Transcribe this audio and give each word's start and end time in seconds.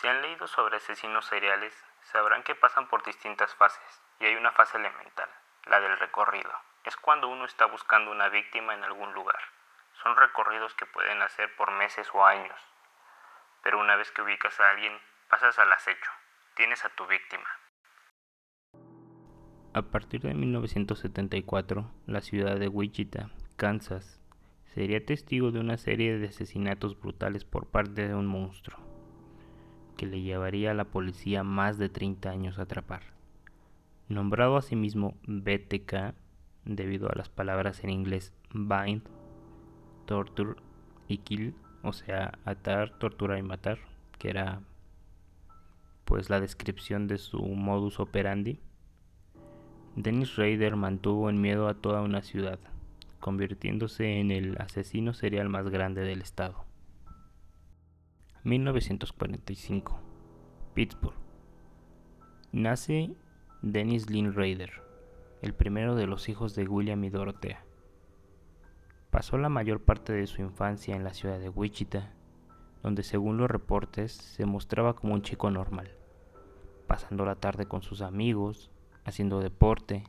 Si 0.00 0.06
han 0.06 0.22
leído 0.22 0.46
sobre 0.46 0.76
asesinos 0.76 1.26
seriales, 1.26 1.74
sabrán 2.02 2.44
que 2.44 2.54
pasan 2.54 2.86
por 2.86 3.02
distintas 3.02 3.52
fases, 3.56 4.00
y 4.20 4.26
hay 4.26 4.36
una 4.36 4.52
fase 4.52 4.76
elemental, 4.76 5.28
la 5.66 5.80
del 5.80 5.98
recorrido. 5.98 6.52
Es 6.84 6.96
cuando 6.96 7.26
uno 7.26 7.44
está 7.44 7.66
buscando 7.66 8.12
una 8.12 8.28
víctima 8.28 8.74
en 8.74 8.84
algún 8.84 9.12
lugar. 9.12 9.40
Son 10.00 10.14
recorridos 10.14 10.72
que 10.74 10.86
pueden 10.86 11.20
hacer 11.20 11.52
por 11.56 11.72
meses 11.72 12.08
o 12.14 12.24
años. 12.24 12.54
Pero 13.64 13.80
una 13.80 13.96
vez 13.96 14.12
que 14.12 14.22
ubicas 14.22 14.60
a 14.60 14.70
alguien, 14.70 14.92
pasas 15.28 15.58
al 15.58 15.72
acecho. 15.72 16.12
Tienes 16.54 16.84
a 16.84 16.90
tu 16.90 17.04
víctima. 17.08 17.48
A 19.74 19.82
partir 19.82 20.20
de 20.20 20.32
1974, 20.32 21.90
la 22.06 22.20
ciudad 22.20 22.54
de 22.54 22.68
Wichita, 22.68 23.30
Kansas, 23.56 24.20
sería 24.62 25.04
testigo 25.04 25.50
de 25.50 25.58
una 25.58 25.76
serie 25.76 26.18
de 26.18 26.28
asesinatos 26.28 27.00
brutales 27.00 27.44
por 27.44 27.68
parte 27.68 28.06
de 28.06 28.14
un 28.14 28.28
monstruo 28.28 28.87
que 29.98 30.06
le 30.06 30.22
llevaría 30.22 30.70
a 30.70 30.74
la 30.74 30.84
policía 30.84 31.42
más 31.42 31.76
de 31.76 31.88
30 31.88 32.30
años 32.30 32.58
a 32.58 32.62
atrapar. 32.62 33.02
Nombrado 34.08 34.56
asimismo 34.56 35.16
BTK, 35.26 36.14
debido 36.64 37.10
a 37.10 37.16
las 37.16 37.28
palabras 37.28 37.82
en 37.82 37.90
inglés 37.90 38.32
bind, 38.54 39.02
torture 40.06 40.54
y 41.08 41.18
kill, 41.18 41.54
o 41.82 41.92
sea, 41.92 42.38
atar, 42.44 42.96
torturar 42.98 43.38
y 43.38 43.42
matar, 43.42 43.78
que 44.18 44.30
era 44.30 44.60
pues 46.04 46.30
la 46.30 46.40
descripción 46.40 47.08
de 47.08 47.18
su 47.18 47.42
modus 47.42 47.98
operandi. 47.98 48.60
Dennis 49.96 50.36
Rader 50.36 50.76
mantuvo 50.76 51.28
en 51.28 51.40
miedo 51.40 51.66
a 51.66 51.74
toda 51.74 52.02
una 52.02 52.22
ciudad, 52.22 52.60
convirtiéndose 53.18 54.20
en 54.20 54.30
el 54.30 54.56
asesino 54.60 55.12
serial 55.12 55.48
más 55.48 55.68
grande 55.68 56.02
del 56.02 56.22
estado. 56.22 56.67
1945. 58.44 59.98
Pittsburgh. 60.72 61.16
Nace 62.52 63.10
Dennis 63.62 64.08
Lynn 64.08 64.32
Rader, 64.32 64.70
el 65.42 65.54
primero 65.54 65.96
de 65.96 66.06
los 66.06 66.28
hijos 66.28 66.54
de 66.54 66.62
William 66.68 67.02
y 67.02 67.10
Dorothea. 67.10 67.64
Pasó 69.10 69.38
la 69.38 69.48
mayor 69.48 69.82
parte 69.82 70.12
de 70.12 70.28
su 70.28 70.40
infancia 70.40 70.94
en 70.94 71.02
la 71.02 71.14
ciudad 71.14 71.40
de 71.40 71.48
Wichita, 71.48 72.12
donde 72.84 73.02
según 73.02 73.38
los 73.38 73.50
reportes 73.50 74.12
se 74.12 74.46
mostraba 74.46 74.94
como 74.94 75.14
un 75.14 75.22
chico 75.22 75.50
normal, 75.50 75.90
pasando 76.86 77.24
la 77.24 77.34
tarde 77.34 77.66
con 77.66 77.82
sus 77.82 78.02
amigos, 78.02 78.70
haciendo 79.04 79.40
deporte. 79.40 80.04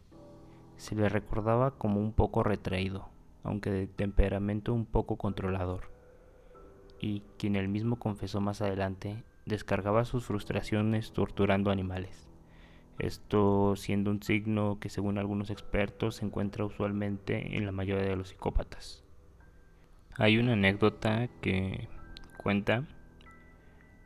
Se 0.77 0.93
le 0.93 1.09
recordaba 1.09 1.71
como 1.71 1.99
un 1.99 2.13
poco 2.13 2.43
retraído, 2.43 3.09
aunque 3.43 3.71
de 3.71 3.87
temperamento 3.87 4.71
un 4.71 4.85
poco 4.85 5.17
controlador 5.17 5.98
y, 6.99 7.23
quien 7.37 7.55
él 7.55 7.67
mismo 7.67 7.97
confesó 7.97 8.41
más 8.41 8.61
adelante, 8.61 9.23
descargaba 9.45 10.05
sus 10.05 10.25
frustraciones 10.25 11.11
torturando 11.13 11.71
animales. 11.71 12.29
Esto 12.99 13.75
siendo 13.77 14.11
un 14.11 14.21
signo 14.21 14.77
que 14.79 14.89
según 14.89 15.17
algunos 15.17 15.49
expertos 15.49 16.17
se 16.17 16.25
encuentra 16.25 16.65
usualmente 16.65 17.55
en 17.55 17.65
la 17.65 17.71
mayoría 17.71 18.09
de 18.09 18.15
los 18.15 18.29
psicópatas. 18.29 19.03
Hay 20.17 20.37
una 20.37 20.53
anécdota 20.53 21.29
que 21.41 21.87
cuenta 22.37 22.85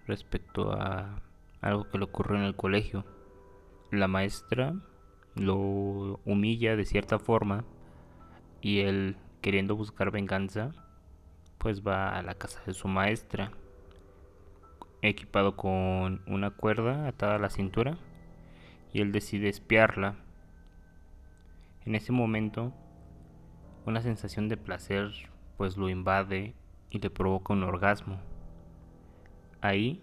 respecto 0.05 0.73
a 0.73 1.23
algo 1.61 1.89
que 1.89 1.97
le 1.97 2.03
ocurrió 2.03 2.37
en 2.37 2.43
el 2.43 2.55
colegio. 2.55 3.03
La 3.89 4.07
maestra 4.07 4.75
lo 5.35 6.19
humilla 6.25 6.75
de 6.75 6.85
cierta 6.85 7.17
forma 7.17 7.65
y 8.61 8.81
él 8.81 9.17
queriendo 9.41 9.75
buscar 9.75 10.11
venganza 10.11 10.71
pues 11.63 11.81
va 11.81 12.09
a 12.09 12.21
la 12.21 12.35
casa 12.35 12.61
de 12.65 12.73
su 12.73 12.89
maestra, 12.89 13.51
equipado 15.01 15.55
con 15.55 16.21
una 16.27 16.51
cuerda 16.51 17.07
atada 17.07 17.35
a 17.35 17.39
la 17.39 17.49
cintura, 17.49 17.97
y 18.91 18.99
él 18.99 19.13
decide 19.13 19.47
espiarla. 19.47 20.17
En 21.85 21.95
ese 21.95 22.11
momento, 22.11 22.73
una 23.85 24.01
sensación 24.01 24.49
de 24.49 24.57
placer 24.57 25.11
pues 25.55 25.77
lo 25.77 25.89
invade 25.89 26.53
y 26.89 26.99
le 26.99 27.09
provoca 27.09 27.53
un 27.53 27.63
orgasmo. 27.63 28.19
Ahí 29.61 30.01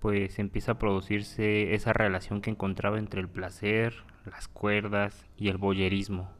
pues 0.00 0.38
empieza 0.38 0.72
a 0.72 0.78
producirse 0.78 1.74
esa 1.74 1.92
relación 1.92 2.40
que 2.40 2.48
encontraba 2.48 2.98
entre 2.98 3.20
el 3.20 3.28
placer, 3.28 4.04
las 4.24 4.48
cuerdas 4.48 5.28
y 5.36 5.48
el 5.48 5.58
boyerismo. 5.58 6.30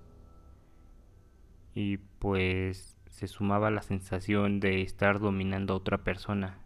Y 1.75 1.99
pues 1.99 3.00
se 3.11 3.27
sumaba 3.27 3.71
la 3.71 3.83
sensación 3.83 4.61
de 4.61 4.81
estar 4.81 5.19
dominando 5.19 5.75
a 5.75 5.77
otra 5.77 5.99
persona. 5.99 6.59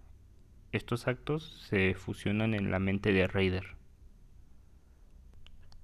Estos 0.72 1.08
actos 1.08 1.66
se 1.68 1.94
fusionan 1.94 2.54
en 2.54 2.70
la 2.70 2.78
mente 2.78 3.12
de 3.12 3.26
Raider. 3.26 3.76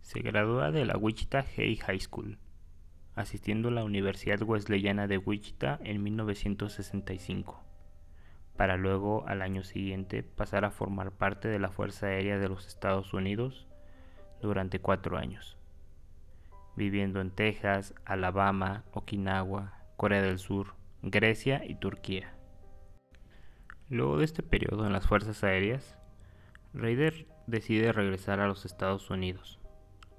Se 0.03 0.21
gradúa 0.21 0.71
de 0.71 0.85
la 0.85 0.97
Wichita 0.97 1.45
Hay 1.57 1.77
High 1.77 2.01
School, 2.01 2.39
asistiendo 3.17 3.69
a 3.69 3.73
la 3.73 3.85
Universidad 3.85 4.43
Wesleyana 4.43 5.07
de 5.07 5.19
Wichita 5.19 5.79
en 5.83 6.03
1965, 6.03 7.65
para 8.57 8.77
luego 8.77 9.27
al 9.27 9.43
año 9.43 9.65
siguiente 9.65 10.23
pasar 10.23 10.65
a 10.65 10.71
formar 10.71 11.13
parte 11.13 11.49
de 11.49 11.59
la 11.59 11.71
Fuerza 11.71 12.07
Aérea 12.07 12.39
de 12.39 12.49
los 12.49 12.67
Estados 12.67 13.15
Unidos 13.15 13.67
durante 14.43 14.81
cuatro 14.81 15.17
años, 15.17 15.57
viviendo 16.77 17.21
en 17.21 17.31
Texas, 17.31 17.95
Alabama, 18.05 18.85
Okinawa, 18.93 19.80
Corea 20.01 20.23
del 20.23 20.39
Sur, 20.39 20.77
Grecia 21.03 21.63
y 21.63 21.75
Turquía. 21.75 22.33
Luego 23.91 24.17
de 24.17 24.25
este 24.25 24.43
periodo 24.43 24.87
en 24.87 24.95
las 24.95 25.07
Fuerzas 25.07 25.45
Aéreas, 25.45 25.95
Raider 26.73 27.27
decide 27.47 27.93
regresar 27.93 28.41
a 28.41 28.47
los 28.47 28.65
Estados 28.65 29.11
Unidos, 29.11 29.61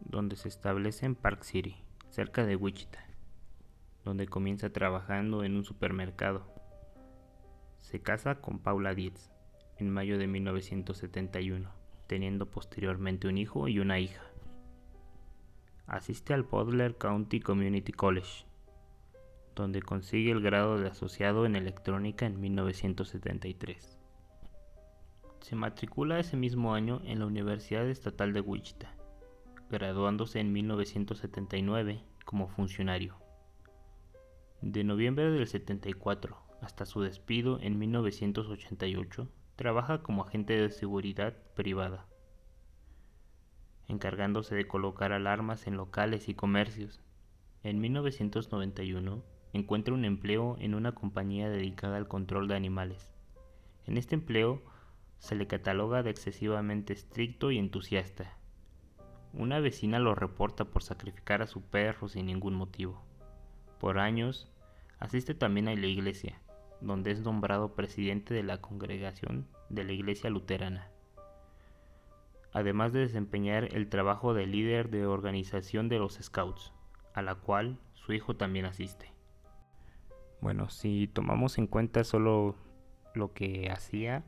donde 0.02 0.36
se 0.36 0.50
establece 0.50 1.08
en 1.08 1.16
Park 1.16 1.42
City, 1.42 1.78
cerca 2.12 2.46
de 2.46 2.56
Wichita, 2.56 3.04
donde 4.06 4.28
comienza 4.28 4.72
trabajando 4.72 5.44
en 5.44 5.56
un 5.56 5.66
supermercado. 5.66 6.46
Se 7.80 8.04
casa 8.04 8.36
con 8.36 8.60
Paula 8.60 8.94
Dietz 8.94 9.32
en 9.78 9.90
mayo 9.90 10.20
de 10.20 10.28
1971, 10.28 11.72
teniendo 12.06 12.52
posteriormente 12.52 13.28
un 13.28 13.40
hijo 13.40 13.68
y 13.68 13.80
una 13.80 13.98
hija. 13.98 14.22
Asiste 15.88 16.36
al 16.36 16.44
Butler 16.44 17.00
County 17.00 17.40
Community 17.40 17.92
College, 17.92 18.46
donde 19.56 19.82
consigue 19.82 20.32
el 20.32 20.42
grado 20.42 20.80
de 20.80 20.88
asociado 20.88 21.46
en 21.46 21.56
electrónica 21.56 22.26
en 22.26 22.40
1973. 22.40 23.98
Se 25.42 25.56
matricula 25.56 26.20
ese 26.20 26.38
mismo 26.38 26.74
año 26.74 27.02
en 27.04 27.20
la 27.20 27.26
Universidad 27.26 27.90
Estatal 27.90 28.34
de 28.34 28.42
Wichita, 28.42 28.94
graduándose 29.70 30.40
en 30.40 30.54
1979 30.54 32.04
como 32.26 32.48
funcionario. 32.48 33.18
De 34.62 34.84
noviembre 34.84 35.32
del 35.32 35.48
74 35.48 36.38
hasta 36.62 36.86
su 36.86 37.02
despido 37.02 37.60
en 37.60 37.80
1988, 37.80 39.28
trabaja 39.56 40.04
como 40.04 40.24
agente 40.24 40.54
de 40.54 40.70
seguridad 40.70 41.36
privada, 41.56 42.06
encargándose 43.88 44.56
de 44.56 44.68
colocar 44.68 45.12
alarmas 45.12 45.66
en 45.66 45.76
locales 45.76 46.30
y 46.30 46.36
comercios. 46.36 47.02
En 47.64 47.80
1991 47.80 49.24
encuentra 49.54 49.94
un 49.94 50.06
empleo 50.06 50.56
en 50.60 50.76
una 50.76 50.94
compañía 50.94 51.50
dedicada 51.50 51.98
al 51.98 52.08
control 52.08 52.48
de 52.48 52.56
animales. 52.56 53.10
En 53.86 53.98
este 53.98 54.16
empleo 54.16 54.62
se 55.18 55.36
le 55.36 55.48
cataloga 55.48 56.04
de 56.04 56.10
excesivamente 56.10 56.94
estricto 56.94 57.52
y 57.52 57.58
entusiasta. 57.58 58.38
Una 59.34 59.60
vecina 59.60 60.00
lo 60.00 60.16
reporta 60.16 60.66
por 60.66 60.84
sacrificar 60.84 61.42
a 61.42 61.48
su 61.48 61.62
perro 61.62 62.08
sin 62.08 62.26
ningún 62.26 62.56
motivo. 62.56 63.02
Por 63.80 64.00
años, 64.00 64.52
asiste 65.00 65.34
también 65.34 65.68
a 65.68 65.76
la 65.76 65.86
iglesia, 65.86 66.42
donde 66.82 67.12
es 67.12 67.22
nombrado 67.22 67.76
presidente 67.76 68.34
de 68.34 68.44
la 68.44 68.60
congregación 68.62 69.48
de 69.70 69.84
la 69.84 69.94
iglesia 69.94 70.30
luterana. 70.30 70.90
Además 72.54 72.92
de 72.92 73.00
desempeñar 73.00 73.74
el 73.76 73.90
trabajo 73.90 74.34
de 74.34 74.46
líder 74.46 74.90
de 74.90 75.06
organización 75.06 75.88
de 75.88 76.00
los 76.00 76.16
Scouts, 76.22 76.74
a 77.14 77.22
la 77.22 77.36
cual 77.36 77.80
su 77.94 78.14
hijo 78.14 78.36
también 78.36 78.66
asiste. 78.66 79.14
Bueno, 80.42 80.70
si 80.70 81.08
tomamos 81.08 81.60
en 81.60 81.68
cuenta 81.68 82.04
solo 82.04 82.56
lo 83.14 83.32
que 83.34 83.70
hacía 83.70 84.24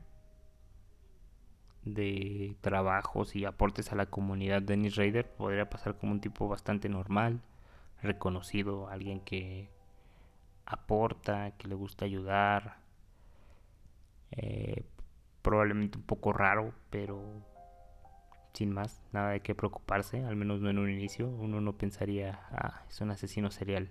de 1.83 2.55
trabajos 2.61 3.35
y 3.35 3.45
aportes 3.45 3.91
a 3.91 3.95
la 3.95 4.05
comunidad, 4.05 4.61
Dennis 4.61 4.95
Rader 4.95 5.27
podría 5.27 5.69
pasar 5.71 5.97
como 5.97 6.11
un 6.11 6.21
tipo 6.21 6.47
bastante 6.47 6.87
normal, 6.87 7.41
reconocido, 8.01 8.89
alguien 8.89 9.21
que 9.21 9.69
aporta, 10.67 11.51
que 11.57 11.67
le 11.67 11.75
gusta 11.75 12.05
ayudar, 12.05 12.77
eh, 14.31 14.83
probablemente 15.41 15.97
un 15.97 16.03
poco 16.03 16.31
raro, 16.31 16.73
pero 16.91 17.23
sin 18.53 18.71
más, 18.71 19.01
nada 19.13 19.31
de 19.31 19.39
qué 19.41 19.55
preocuparse, 19.55 20.23
al 20.23 20.35
menos 20.35 20.61
no 20.61 20.69
en 20.69 20.77
un 20.77 20.91
inicio, 20.91 21.27
uno 21.27 21.59
no 21.59 21.73
pensaría, 21.73 22.39
ah, 22.51 22.83
es 22.87 23.01
un 23.01 23.09
asesino 23.09 23.49
serial 23.49 23.89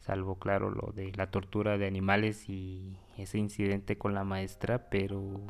salvo 0.00 0.38
claro 0.38 0.70
lo 0.70 0.92
de 0.92 1.12
la 1.12 1.30
tortura 1.30 1.78
de 1.78 1.86
animales 1.86 2.48
y 2.48 2.96
ese 3.16 3.38
incidente 3.38 3.98
con 3.98 4.14
la 4.14 4.24
maestra, 4.24 4.88
pero 4.90 5.40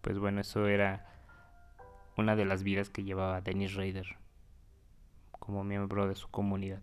pues 0.00 0.18
bueno, 0.18 0.40
eso 0.40 0.66
era 0.66 1.06
una 2.16 2.36
de 2.36 2.44
las 2.44 2.62
vidas 2.62 2.90
que 2.90 3.04
llevaba 3.04 3.40
Dennis 3.40 3.74
Rader 3.74 4.16
como 5.32 5.64
miembro 5.64 6.08
de 6.08 6.14
su 6.14 6.28
comunidad. 6.28 6.82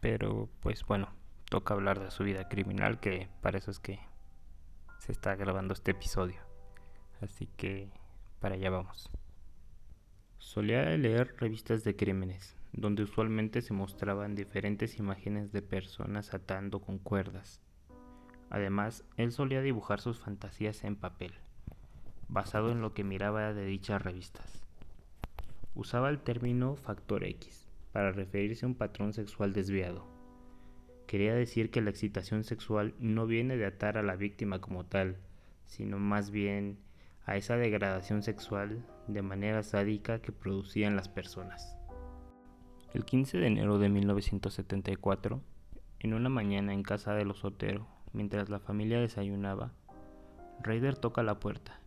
Pero 0.00 0.48
pues 0.60 0.84
bueno, 0.84 1.08
toca 1.48 1.74
hablar 1.74 2.00
de 2.00 2.10
su 2.10 2.24
vida 2.24 2.48
criminal, 2.48 3.00
que 3.00 3.28
para 3.40 3.58
eso 3.58 3.70
es 3.70 3.78
que 3.78 4.00
se 4.98 5.12
está 5.12 5.36
grabando 5.36 5.72
este 5.74 5.92
episodio. 5.92 6.40
Así 7.20 7.46
que 7.56 7.90
para 8.40 8.56
allá 8.56 8.70
vamos. 8.70 9.10
Solía 10.38 10.84
leer 10.96 11.34
revistas 11.38 11.82
de 11.84 11.96
crímenes, 11.96 12.56
donde 12.76 13.02
usualmente 13.02 13.62
se 13.62 13.72
mostraban 13.72 14.34
diferentes 14.34 14.98
imágenes 14.98 15.50
de 15.50 15.62
personas 15.62 16.34
atando 16.34 16.80
con 16.80 16.98
cuerdas. 16.98 17.60
Además, 18.50 19.04
él 19.16 19.32
solía 19.32 19.62
dibujar 19.62 20.00
sus 20.00 20.20
fantasías 20.20 20.84
en 20.84 20.96
papel, 20.96 21.32
basado 22.28 22.70
en 22.70 22.80
lo 22.80 22.92
que 22.92 23.02
miraba 23.02 23.54
de 23.54 23.64
dichas 23.64 24.02
revistas. 24.02 24.62
Usaba 25.74 26.10
el 26.10 26.20
término 26.20 26.76
factor 26.76 27.24
X 27.24 27.66
para 27.92 28.12
referirse 28.12 28.66
a 28.66 28.68
un 28.68 28.74
patrón 28.74 29.12
sexual 29.12 29.52
desviado. 29.52 30.06
Quería 31.06 31.34
decir 31.34 31.70
que 31.70 31.80
la 31.80 31.90
excitación 31.90 32.44
sexual 32.44 32.94
no 32.98 33.26
viene 33.26 33.56
de 33.56 33.66
atar 33.66 33.96
a 33.96 34.02
la 34.02 34.16
víctima 34.16 34.60
como 34.60 34.84
tal, 34.84 35.16
sino 35.64 35.98
más 35.98 36.30
bien 36.30 36.78
a 37.24 37.36
esa 37.36 37.56
degradación 37.56 38.22
sexual 38.22 38.86
de 39.08 39.22
manera 39.22 39.62
sádica 39.62 40.20
que 40.20 40.32
producían 40.32 40.94
las 40.94 41.08
personas. 41.08 41.75
El 42.96 43.04
15 43.04 43.36
de 43.36 43.46
enero 43.46 43.78
de 43.78 43.90
1974, 43.90 45.42
en 45.98 46.14
una 46.14 46.30
mañana 46.30 46.72
en 46.72 46.82
casa 46.82 47.12
de 47.12 47.26
los 47.26 47.44
Otero, 47.44 47.86
mientras 48.14 48.48
la 48.48 48.58
familia 48.58 48.98
desayunaba, 48.98 49.74
Raider 50.62 50.96
toca 50.96 51.22
la 51.22 51.38
puerta. 51.38 51.78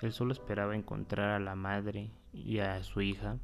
Él 0.00 0.12
solo 0.12 0.32
esperaba 0.32 0.74
encontrar 0.74 1.28
a 1.28 1.40
la 1.40 1.56
madre 1.56 2.10
y 2.32 2.60
a 2.60 2.82
su 2.84 3.02
hija, 3.02 3.36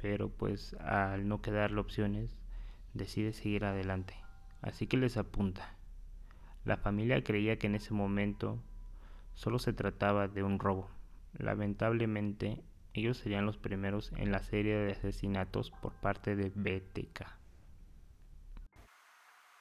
pero 0.00 0.30
pues 0.30 0.72
al 0.80 1.28
no 1.28 1.42
quedarle 1.42 1.78
opciones, 1.78 2.34
decide 2.94 3.34
seguir 3.34 3.66
adelante. 3.66 4.14
Así 4.62 4.86
que 4.86 4.96
les 4.96 5.18
apunta. 5.18 5.76
La 6.64 6.78
familia 6.78 7.22
creía 7.22 7.58
que 7.58 7.66
en 7.66 7.74
ese 7.74 7.92
momento 7.92 8.58
Solo 9.34 9.58
se 9.58 9.74
trataba 9.74 10.26
de 10.26 10.42
un 10.42 10.58
robo. 10.58 10.88
Lamentablemente, 11.38 12.62
ellos 12.94 13.18
serían 13.18 13.46
los 13.46 13.56
primeros 13.56 14.12
en 14.12 14.32
la 14.32 14.42
serie 14.42 14.76
de 14.76 14.92
asesinatos 14.92 15.70
por 15.70 15.92
parte 16.00 16.36
de 16.36 16.50
BTK. 16.54 17.26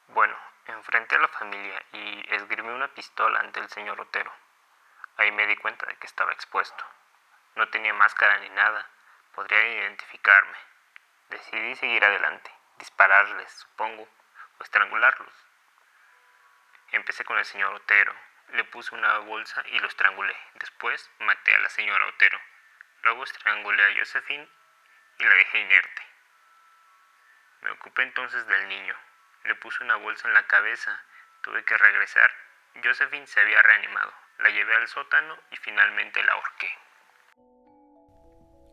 Bueno, 0.10 0.36
enfrenté 0.66 1.16
a 1.16 1.20
la 1.20 1.28
familia 1.28 1.86
y 1.94 2.34
esgrimí 2.34 2.70
una 2.70 2.94
pistola 2.94 3.40
ante 3.40 3.60
el 3.60 3.70
señor 3.70 4.00
Otero. 4.02 4.32
Ahí 5.18 5.32
me 5.32 5.46
di 5.48 5.56
cuenta 5.58 5.86
de 5.86 5.96
que 5.98 6.08
estaba 6.08 6.32
expuesto. 6.32 6.84
No 7.56 7.68
tenía 7.70 7.94
máscara 7.94 8.40
ni 8.40 8.50
nada. 8.50 8.88
Podría 9.36 9.80
identificarme. 9.80 10.58
Decidí 11.30 11.76
seguir 11.76 12.04
adelante, 12.04 12.52
dispararles, 12.80 13.52
supongo, 13.52 14.08
o 14.60 14.64
estrangularlos. 14.64 15.34
Empecé 16.92 17.24
con 17.24 17.38
el 17.38 17.46
señor 17.46 17.74
Otero, 17.76 18.14
le 18.54 18.64
puse 18.64 18.96
una 18.96 19.20
bolsa 19.20 19.64
y 19.72 19.80
lo 19.80 19.88
estrangulé. 19.88 20.36
Después 20.56 21.10
maté 21.20 21.54
a 21.54 21.60
la 21.60 21.70
señora 21.70 22.08
Otero. 22.08 22.40
Luego 23.04 23.24
estrangulé 23.24 23.84
a 23.84 23.98
Josephine 23.98 24.48
y 25.20 25.24
la 25.24 25.36
dejé 25.36 25.62
inerte. 25.62 26.02
Me 27.62 27.72
ocupé 27.72 28.04
entonces 28.04 28.46
del 28.48 28.68
niño. 28.70 28.96
Le 29.46 29.56
puse 29.56 29.84
una 29.84 29.96
bolsa 29.98 30.28
en 30.28 30.34
la 30.34 30.48
cabeza. 30.48 30.92
Tuve 31.42 31.64
que 31.64 31.78
regresar. 31.78 32.30
Josephine 32.84 33.28
se 33.28 33.40
había 33.40 33.62
reanimado. 33.62 34.12
La 34.40 34.50
llevé 34.50 34.76
al 34.76 34.88
sótano 34.88 35.36
y 35.52 35.58
finalmente 35.58 36.24
la 36.24 36.34
ahorqué. 36.34 36.70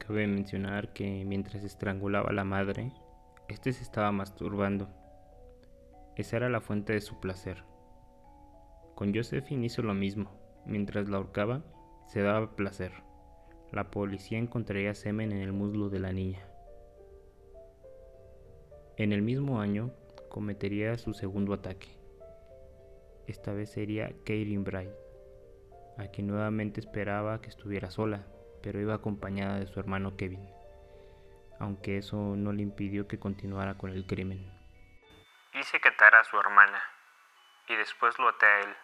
Cabe 0.06 0.26
mencionar 0.26 0.92
que 0.92 1.24
mientras 1.26 1.64
estrangulaba 1.64 2.30
a 2.30 2.32
la 2.32 2.44
madre, 2.44 2.92
este 3.48 3.72
se 3.72 3.82
estaba 3.82 4.12
masturbando. 4.12 4.88
Esa 6.16 6.36
era 6.36 6.48
la 6.48 6.60
fuente 6.60 6.92
de 6.92 7.00
su 7.00 7.20
placer. 7.20 7.64
Con 8.94 9.14
Josephine 9.14 9.66
hizo 9.66 9.82
lo 9.82 9.94
mismo. 9.94 10.40
Mientras 10.64 11.08
la 11.08 11.16
ahorcaba, 11.18 11.62
se 12.06 12.22
daba 12.22 12.54
placer. 12.56 13.05
La 13.76 13.90
policía 13.90 14.38
encontraría 14.38 14.94
semen 14.94 15.32
en 15.32 15.42
el 15.42 15.52
muslo 15.52 15.90
de 15.90 15.98
la 15.98 16.10
niña. 16.10 16.42
En 18.96 19.12
el 19.12 19.20
mismo 19.20 19.60
año, 19.60 19.90
cometería 20.30 20.96
su 20.96 21.12
segundo 21.12 21.52
ataque. 21.52 21.88
Esta 23.26 23.52
vez 23.52 23.70
sería 23.70 24.14
Karin 24.24 24.64
Bright, 24.64 24.94
a 25.98 26.06
quien 26.06 26.26
nuevamente 26.28 26.80
esperaba 26.80 27.42
que 27.42 27.50
estuviera 27.50 27.90
sola, 27.90 28.24
pero 28.62 28.80
iba 28.80 28.94
acompañada 28.94 29.58
de 29.58 29.66
su 29.66 29.78
hermano 29.78 30.16
Kevin, 30.16 30.48
aunque 31.60 31.98
eso 31.98 32.16
no 32.16 32.54
le 32.54 32.62
impidió 32.62 33.06
que 33.06 33.18
continuara 33.18 33.76
con 33.76 33.90
el 33.90 34.06
crimen. 34.06 34.50
Hice 35.52 35.78
que 35.80 35.88
atara 35.90 36.20
a 36.20 36.24
su 36.24 36.40
hermana 36.40 36.80
y 37.68 37.76
después 37.76 38.18
lo 38.18 38.30
até 38.30 38.46
a 38.46 38.60
él 38.60 38.74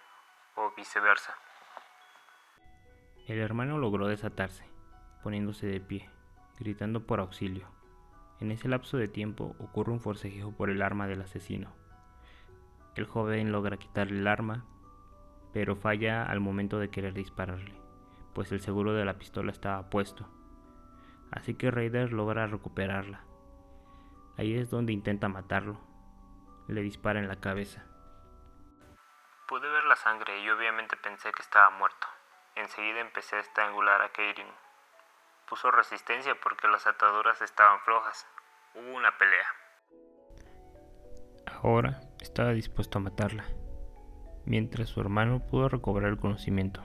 o 0.57 0.71
viceversa. 0.77 1.35
El 3.27 3.39
hermano 3.39 3.79
logró 3.79 4.09
desatarse, 4.09 4.72
poniéndose 5.23 5.67
de 5.67 5.81
pie, 5.81 6.11
gritando 6.59 7.07
por 7.07 7.21
auxilio. 7.21 7.69
En 8.41 8.51
ese 8.51 8.69
lapso 8.69 8.97
de 8.97 9.09
tiempo 9.09 9.55
ocurre 9.59 9.93
un 9.93 10.01
forcejeo 10.01 10.53
por 10.53 10.69
el 10.69 10.83
arma 10.83 11.07
del 11.07 11.23
asesino. 11.23 11.73
El 12.97 13.07
joven 13.07 13.53
logra 13.53 13.77
quitarle 13.77 14.19
el 14.19 14.27
arma, 14.27 14.65
pero 15.53 15.77
falla 15.77 16.25
al 16.25 16.41
momento 16.41 16.79
de 16.79 16.91
querer 16.91 17.15
dispararle, 17.15 17.75
pues 18.35 18.53
el 18.53 18.61
seguro 18.61 18.95
de 18.95 19.05
la 19.05 19.19
pistola 19.19 19.53
estaba 19.53 19.89
puesto. 19.91 20.29
Así 21.31 21.55
que 21.55 21.71
Raider 21.71 22.13
logra 22.13 22.47
recuperarla. 22.47 23.25
Ahí 24.37 24.55
es 24.55 24.71
donde 24.71 24.93
intenta 24.93 25.29
matarlo. 25.29 25.81
Le 26.69 26.83
dispara 26.83 27.21
en 27.21 27.29
la 27.29 27.41
cabeza. 27.41 27.85
Pude 29.47 29.69
ver 29.69 29.85
la 29.85 29.97
sangre 29.97 30.41
y 30.41 30.51
obviamente 30.51 30.97
pensé 30.97 31.31
que 31.33 31.43
estaba 31.43 31.71
muerto. 31.71 32.07
Enseguida 32.55 33.01
empecé 33.01 33.37
a 33.37 33.41
estrangular 33.41 34.01
a 34.03 34.11
Keirin. 34.11 34.47
Puso 35.53 35.71
resistencia 35.71 36.35
porque 36.37 36.67
las 36.67 36.87
ataduras 36.87 37.43
estaban 37.43 37.79
flojas. 37.81 38.27
Hubo 38.75 38.95
una 38.95 39.19
pelea. 39.19 39.47
Ahora 41.63 42.01
estaba 42.23 42.53
dispuesto 42.53 42.97
a 42.97 43.03
matarla, 43.03 43.45
mientras 44.47 44.89
su 44.89 45.03
hermano 45.03 45.47
pudo 45.47 45.69
recobrar 45.69 46.09
el 46.09 46.19
conocimiento. 46.19 46.83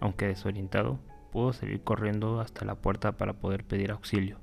Aunque 0.00 0.28
desorientado, 0.28 0.98
pudo 1.30 1.52
salir 1.52 1.84
corriendo 1.84 2.40
hasta 2.40 2.64
la 2.64 2.74
puerta 2.74 3.18
para 3.18 3.34
poder 3.34 3.66
pedir 3.68 3.90
auxilio. 3.90 4.40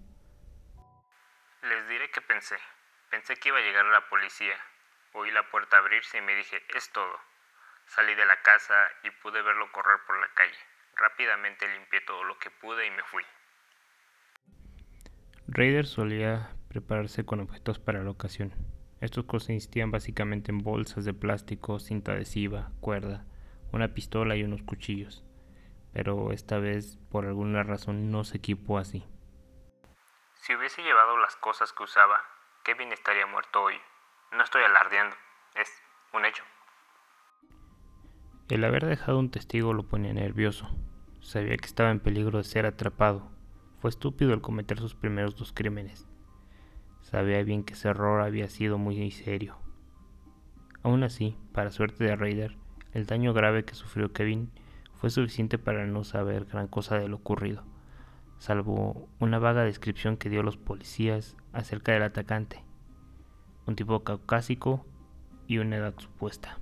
Les 1.63 1.87
diré 1.87 2.11
que 2.11 2.21
pensé. 2.21 2.57
Pensé 3.09 3.37
que 3.37 3.49
iba 3.49 3.57
a 3.57 3.61
llegar 3.61 3.85
la 3.85 4.07
policía. 4.07 4.55
Oí 5.13 5.31
la 5.31 5.49
puerta 5.49 5.79
abrirse 5.79 6.19
y 6.19 6.21
me 6.21 6.35
dije, 6.35 6.61
es 6.75 6.91
todo. 6.91 7.19
Salí 7.87 8.13
de 8.13 8.25
la 8.27 8.39
casa 8.43 8.87
y 9.01 9.09
pude 9.09 9.41
verlo 9.41 9.71
correr 9.71 9.97
por 10.05 10.19
la 10.19 10.27
calle. 10.35 10.59
Rápidamente 10.95 11.67
limpié 11.67 12.01
todo 12.01 12.23
lo 12.23 12.37
que 12.37 12.51
pude 12.51 12.85
y 12.85 12.91
me 12.91 13.01
fui. 13.01 13.25
Raider 15.47 15.85
solía 15.85 16.51
prepararse 16.67 17.25
con 17.25 17.39
objetos 17.39 17.79
para 17.79 18.03
la 18.03 18.09
ocasión. 18.09 18.53
Estos 18.99 19.25
consistían 19.25 19.91
básicamente 19.91 20.51
en 20.51 20.59
bolsas 20.59 21.05
de 21.05 21.13
plástico, 21.13 21.79
cinta 21.79 22.11
adhesiva, 22.11 22.71
cuerda, 22.81 23.25
una 23.71 23.93
pistola 23.93 24.35
y 24.35 24.43
unos 24.43 24.61
cuchillos. 24.63 25.23
Pero 25.93 26.31
esta 26.31 26.59
vez, 26.59 26.99
por 27.09 27.25
alguna 27.25 27.63
razón, 27.63 28.11
no 28.11 28.25
se 28.25 28.37
equipó 28.37 28.77
así. 28.77 29.05
Si 30.33 30.53
hubiese 30.53 30.81
llevado 30.81 31.17
las 31.17 31.35
cosas 31.37 31.71
que 31.71 31.83
usaba, 31.83 32.21
Kevin 32.63 32.91
estaría 32.91 33.25
muerto 33.25 33.63
hoy. 33.63 33.75
No 34.33 34.43
estoy 34.43 34.63
alardeando, 34.63 35.15
es 35.55 35.69
un 36.13 36.25
hecho. 36.25 36.43
El 38.49 38.63
haber 38.65 38.85
dejado 38.85 39.19
un 39.19 39.31
testigo 39.31 39.73
lo 39.73 39.83
ponía 39.83 40.13
nervioso. 40.13 40.69
Sabía 41.21 41.55
que 41.55 41.65
estaba 41.65 41.91
en 41.91 41.99
peligro 41.99 42.37
de 42.37 42.43
ser 42.43 42.65
atrapado. 42.65 43.36
Fue 43.87 43.91
estúpido 43.91 44.33
el 44.33 44.41
cometer 44.41 44.81
sus 44.81 44.95
primeros 44.95 45.37
dos 45.37 45.53
crímenes. 45.53 46.09
Sabía 46.99 47.41
bien 47.43 47.63
que 47.63 47.71
ese 47.71 47.87
error 47.87 48.19
había 48.19 48.49
sido 48.49 48.77
muy 48.77 49.09
serio. 49.11 49.55
Aún 50.83 51.05
así, 51.05 51.37
para 51.53 51.71
suerte 51.71 52.03
de 52.03 52.17
Raider, 52.17 52.57
el 52.91 53.05
daño 53.05 53.31
grave 53.31 53.63
que 53.63 53.75
sufrió 53.75 54.11
Kevin 54.11 54.51
fue 54.95 55.09
suficiente 55.09 55.57
para 55.57 55.85
no 55.85 56.03
saber 56.03 56.43
gran 56.43 56.67
cosa 56.67 56.99
de 56.99 57.07
lo 57.07 57.15
ocurrido, 57.15 57.63
salvo 58.39 59.07
una 59.19 59.39
vaga 59.39 59.63
descripción 59.63 60.17
que 60.17 60.29
dio 60.29 60.43
los 60.43 60.57
policías 60.57 61.37
acerca 61.53 61.93
del 61.93 62.03
atacante, 62.03 62.65
un 63.67 63.77
tipo 63.77 64.03
caucásico 64.03 64.85
y 65.47 65.59
una 65.59 65.77
edad 65.77 65.93
supuesta. 65.97 66.59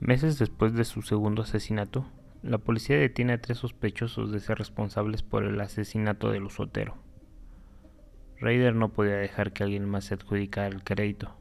Meses 0.00 0.38
después 0.38 0.72
de 0.72 0.86
su 0.86 1.02
segundo 1.02 1.42
asesinato, 1.42 2.06
la 2.42 2.58
policía 2.58 2.96
detiene 2.96 3.32
a 3.32 3.40
tres 3.40 3.58
sospechosos 3.58 4.30
de 4.30 4.40
ser 4.40 4.58
responsables 4.58 5.22
por 5.22 5.44
el 5.44 5.60
asesinato 5.60 6.30
de 6.30 6.40
los 6.40 6.60
Otero. 6.60 6.96
Raider 8.40 8.74
no 8.74 8.90
podía 8.90 9.16
dejar 9.16 9.52
que 9.52 9.64
alguien 9.64 9.88
más 9.88 10.04
se 10.04 10.14
adjudicara 10.14 10.68
el 10.68 10.84
crédito. 10.84 11.36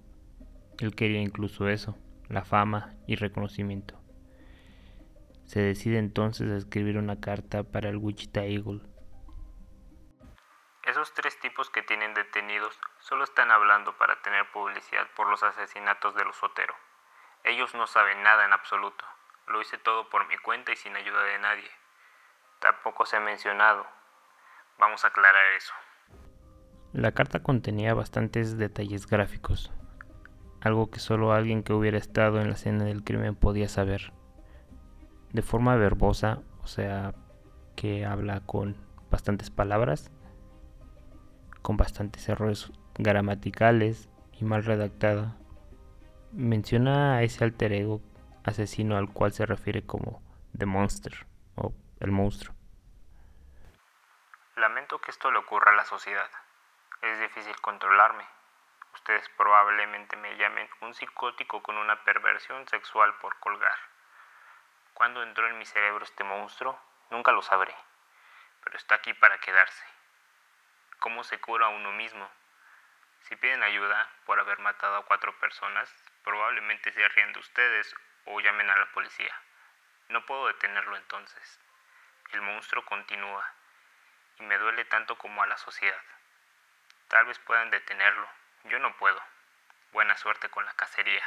Él 0.80 0.96
quería 0.96 1.22
incluso 1.22 1.68
eso, 1.70 1.98
la 2.28 2.44
fama 2.44 2.96
y 3.06 3.16
reconocimiento. 3.16 4.00
Se 5.46 5.62
decide 5.62 6.00
entonces 6.00 6.52
a 6.52 6.58
escribir 6.58 6.98
una 6.98 7.20
carta 7.20 7.64
para 7.64 7.90
el 7.90 7.98
Wichita 7.98 8.44
Eagle. 8.46 8.82
Esos 10.84 11.14
tres 11.14 11.40
tipos 11.40 11.70
que 11.70 11.84
tienen 11.84 12.14
detenidos 12.14 12.78
solo 13.00 13.24
están 13.24 13.52
hablando 13.52 13.96
para 13.98 14.22
tener 14.22 14.50
publicidad 14.52 15.08
por 15.16 15.30
los 15.30 15.44
asesinatos 15.44 16.16
de 16.16 16.26
los 16.26 16.42
Otero. 16.42 16.74
Ellos 17.44 17.76
no 17.76 17.86
saben 17.88 18.24
nada 18.24 18.46
en 18.46 18.54
absoluto. 18.54 19.06
Lo 19.48 19.62
hice 19.62 19.78
todo 19.78 20.10
por 20.10 20.28
mi 20.28 20.38
cuenta 20.38 20.74
y 20.74 20.76
sin 20.76 20.96
ayuda 20.96 21.24
de 21.24 21.40
nadie. 21.40 21.70
Tampoco 22.60 23.06
se 23.06 23.16
ha 23.16 23.20
mencionado. 23.22 23.86
Vamos 24.78 25.06
a 25.06 25.08
aclarar 25.08 25.54
eso. 25.56 25.74
La 26.92 27.14
carta 27.14 27.42
contenía 27.42 27.94
bastantes 27.94 28.58
detalles 28.58 29.08
gráficos, 29.08 29.72
algo 30.62 30.90
que 30.90 31.00
solo 31.00 31.32
alguien 31.32 31.64
que 31.64 31.74
hubiera 31.74 31.98
estado 31.98 32.42
en 32.42 32.48
la 32.48 32.56
escena 32.56 32.84
del 32.86 33.04
crimen 33.04 33.36
podía 33.36 33.70
saber. 33.70 34.14
De 35.32 35.42
forma 35.42 35.76
verbosa, 35.76 36.42
o 36.62 36.68
sea, 36.68 37.14
que 37.76 38.06
habla 38.06 38.42
con 38.42 38.76
bastantes 39.10 39.50
palabras, 39.50 40.12
con 41.62 41.78
bastantes 41.78 42.28
errores 42.28 42.72
gramaticales 42.98 44.10
y 44.34 44.44
mal 44.44 44.64
redactada. 44.64 45.38
Menciona 46.32 47.16
a 47.16 47.24
ese 47.24 47.44
alter 47.44 47.72
ego 47.74 48.02
asesino 48.48 48.98
al 48.98 49.12
cual 49.12 49.34
se 49.34 49.46
refiere 49.46 49.86
como 49.86 50.22
The 50.58 50.66
Monster 50.66 51.28
o 51.56 51.74
el 52.00 52.12
monstruo. 52.12 52.56
Lamento 54.56 55.00
que 55.00 55.12
esto 55.12 55.30
le 55.32 55.40
ocurra 55.40 55.74
a 55.74 55.76
la 55.76 55.84
sociedad. 55.84 56.30
Es 57.02 57.20
difícil 57.20 57.60
controlarme. 57.60 58.26
Ustedes 58.94 59.30
probablemente 59.38 60.16
me 60.16 60.38
llamen 60.38 60.68
un 60.82 60.94
psicótico 60.94 61.62
con 61.62 61.78
una 61.78 62.04
perversión 62.04 62.66
sexual 62.68 63.14
por 63.22 63.38
colgar. 63.40 63.78
¿Cuándo 64.94 65.22
entró 65.22 65.48
en 65.48 65.58
mi 65.58 65.66
cerebro 65.66 66.06
este 66.06 66.24
monstruo? 66.24 66.80
Nunca 67.12 67.34
lo 67.34 67.42
sabré. 67.42 67.76
Pero 68.64 68.78
está 68.78 68.96
aquí 68.96 69.14
para 69.14 69.38
quedarse. 69.40 69.84
¿Cómo 71.00 71.24
se 71.24 71.40
cura 71.40 71.68
uno 71.68 71.92
mismo? 71.92 72.28
Si 73.24 73.36
piden 73.36 73.62
ayuda 73.62 74.10
por 74.26 74.40
haber 74.40 74.60
matado 74.60 74.96
a 74.96 75.06
cuatro 75.06 75.38
personas, 75.38 75.94
probablemente 76.24 76.92
se 76.94 77.08
rían 77.10 77.34
de 77.34 77.40
ustedes 77.40 77.94
o 78.28 78.40
llamen 78.40 78.70
a 78.70 78.78
la 78.78 78.92
policía. 78.92 79.34
No 80.10 80.26
puedo 80.26 80.48
detenerlo 80.48 80.96
entonces. 80.96 81.60
El 82.34 82.42
monstruo 82.42 82.84
continúa 82.86 83.44
y 84.40 84.44
me 84.44 84.58
duele 84.58 84.86
tanto 84.86 85.18
como 85.18 85.42
a 85.42 85.48
la 85.48 85.58
sociedad. 85.58 85.96
Tal 87.08 87.26
vez 87.26 87.40
puedan 87.40 87.72
detenerlo, 87.72 88.28
yo 88.70 88.80
no 88.80 88.96
puedo. 88.98 89.20
Buena 89.94 90.18
suerte 90.18 90.50
con 90.50 90.66
la 90.66 90.74
cacería. 90.74 91.24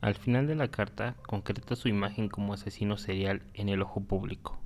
Al 0.00 0.14
final 0.14 0.46
de 0.46 0.54
la 0.54 0.68
carta 0.68 1.14
concreta 1.26 1.76
su 1.76 1.88
imagen 1.88 2.28
como 2.28 2.54
asesino 2.54 2.96
serial 2.96 3.42
en 3.54 3.68
el 3.68 3.82
ojo 3.82 4.06
público, 4.06 4.60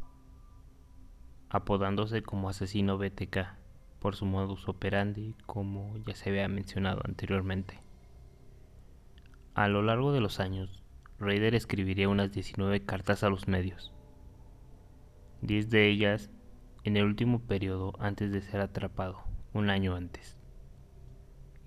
apodándose 1.51 2.23
como 2.23 2.49
asesino 2.49 2.99
BTK 2.99 3.39
por 4.01 4.17
su 4.17 4.27
modus 4.27 4.69
operandi 4.69 5.37
como 5.47 5.97
ya 5.99 6.15
se 6.15 6.31
había 6.31 6.49
mencionado 6.49 7.03
anteriormente. 7.05 7.81
A 9.55 9.69
lo 9.69 9.83
largo 9.83 10.13
de 10.13 10.21
los 10.21 10.41
años, 10.41 10.80
Raider 11.21 11.55
escribiría 11.55 12.09
unas 12.09 12.33
19 12.33 12.81
cartas 12.87 13.23
a 13.23 13.29
los 13.29 13.47
medios, 13.47 13.93
10 15.43 15.69
de 15.69 15.87
ellas 15.87 16.31
en 16.83 16.97
el 16.97 17.05
último 17.05 17.41
periodo 17.41 17.93
antes 17.99 18.33
de 18.33 18.41
ser 18.41 18.63
atrapado, 18.63 19.25
un 19.53 19.69
año 19.69 19.95
antes. 19.95 20.39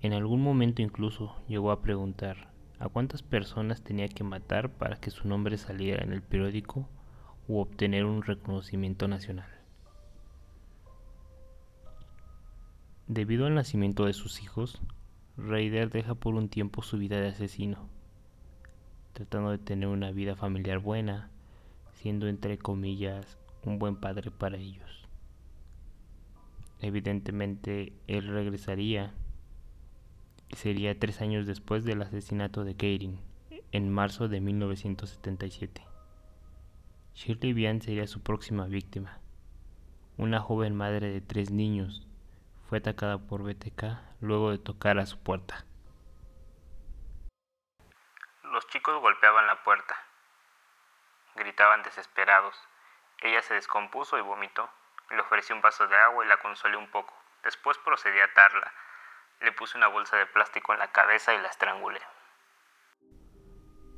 En 0.00 0.12
algún 0.12 0.42
momento 0.42 0.82
incluso 0.82 1.36
llegó 1.46 1.70
a 1.70 1.82
preguntar 1.82 2.52
a 2.80 2.88
cuántas 2.88 3.22
personas 3.22 3.84
tenía 3.84 4.08
que 4.08 4.24
matar 4.24 4.70
para 4.70 4.96
que 4.96 5.12
su 5.12 5.28
nombre 5.28 5.56
saliera 5.56 6.02
en 6.02 6.12
el 6.12 6.20
periódico 6.20 6.88
u 7.46 7.60
obtener 7.60 8.06
un 8.06 8.22
reconocimiento 8.22 9.06
nacional. 9.06 9.50
Debido 13.06 13.46
al 13.46 13.54
nacimiento 13.54 14.06
de 14.06 14.14
sus 14.14 14.42
hijos, 14.42 14.82
Raider 15.36 15.90
deja 15.90 16.16
por 16.16 16.34
un 16.34 16.48
tiempo 16.48 16.82
su 16.82 16.98
vida 16.98 17.20
de 17.20 17.28
asesino, 17.28 17.93
tratando 19.14 19.50
de 19.50 19.58
tener 19.58 19.88
una 19.88 20.10
vida 20.10 20.36
familiar 20.36 20.78
buena, 20.80 21.30
siendo 21.94 22.28
entre 22.28 22.58
comillas 22.58 23.38
un 23.64 23.78
buen 23.78 23.96
padre 23.96 24.30
para 24.30 24.58
ellos. 24.58 25.08
Evidentemente, 26.80 27.94
él 28.06 28.26
regresaría 28.26 29.14
y 30.50 30.56
sería 30.56 30.98
tres 30.98 31.22
años 31.22 31.46
después 31.46 31.84
del 31.84 32.02
asesinato 32.02 32.64
de 32.64 32.74
Karin, 32.74 33.18
en 33.72 33.90
marzo 33.90 34.28
de 34.28 34.42
1977. 34.42 35.82
Shirley 37.14 37.54
Bian 37.54 37.80
sería 37.80 38.06
su 38.06 38.20
próxima 38.20 38.66
víctima, 38.66 39.20
una 40.18 40.40
joven 40.40 40.74
madre 40.74 41.10
de 41.10 41.20
tres 41.20 41.50
niños 41.50 42.06
fue 42.68 42.78
atacada 42.78 43.18
por 43.18 43.42
BTK 43.42 43.84
luego 44.20 44.50
de 44.50 44.58
tocar 44.58 44.98
a 44.98 45.06
su 45.06 45.18
puerta. 45.18 45.64
Los 48.54 48.68
chicos 48.68 49.00
golpeaban 49.00 49.48
la 49.48 49.64
puerta. 49.64 49.96
Gritaban 51.34 51.82
desesperados. 51.82 52.54
Ella 53.20 53.42
se 53.42 53.54
descompuso 53.54 54.16
y 54.16 54.20
vomitó. 54.20 54.70
Le 55.10 55.20
ofrecí 55.22 55.52
un 55.52 55.60
vaso 55.60 55.88
de 55.88 55.96
agua 55.96 56.24
y 56.24 56.28
la 56.28 56.36
consolé 56.36 56.76
un 56.76 56.88
poco. 56.88 57.12
Después 57.42 57.78
procedí 57.78 58.16
a 58.20 58.26
atarla. 58.26 58.72
Le 59.40 59.50
puse 59.50 59.76
una 59.76 59.88
bolsa 59.88 60.16
de 60.18 60.26
plástico 60.26 60.72
en 60.72 60.78
la 60.78 60.92
cabeza 60.92 61.34
y 61.34 61.42
la 61.42 61.48
estrangulé. 61.48 61.98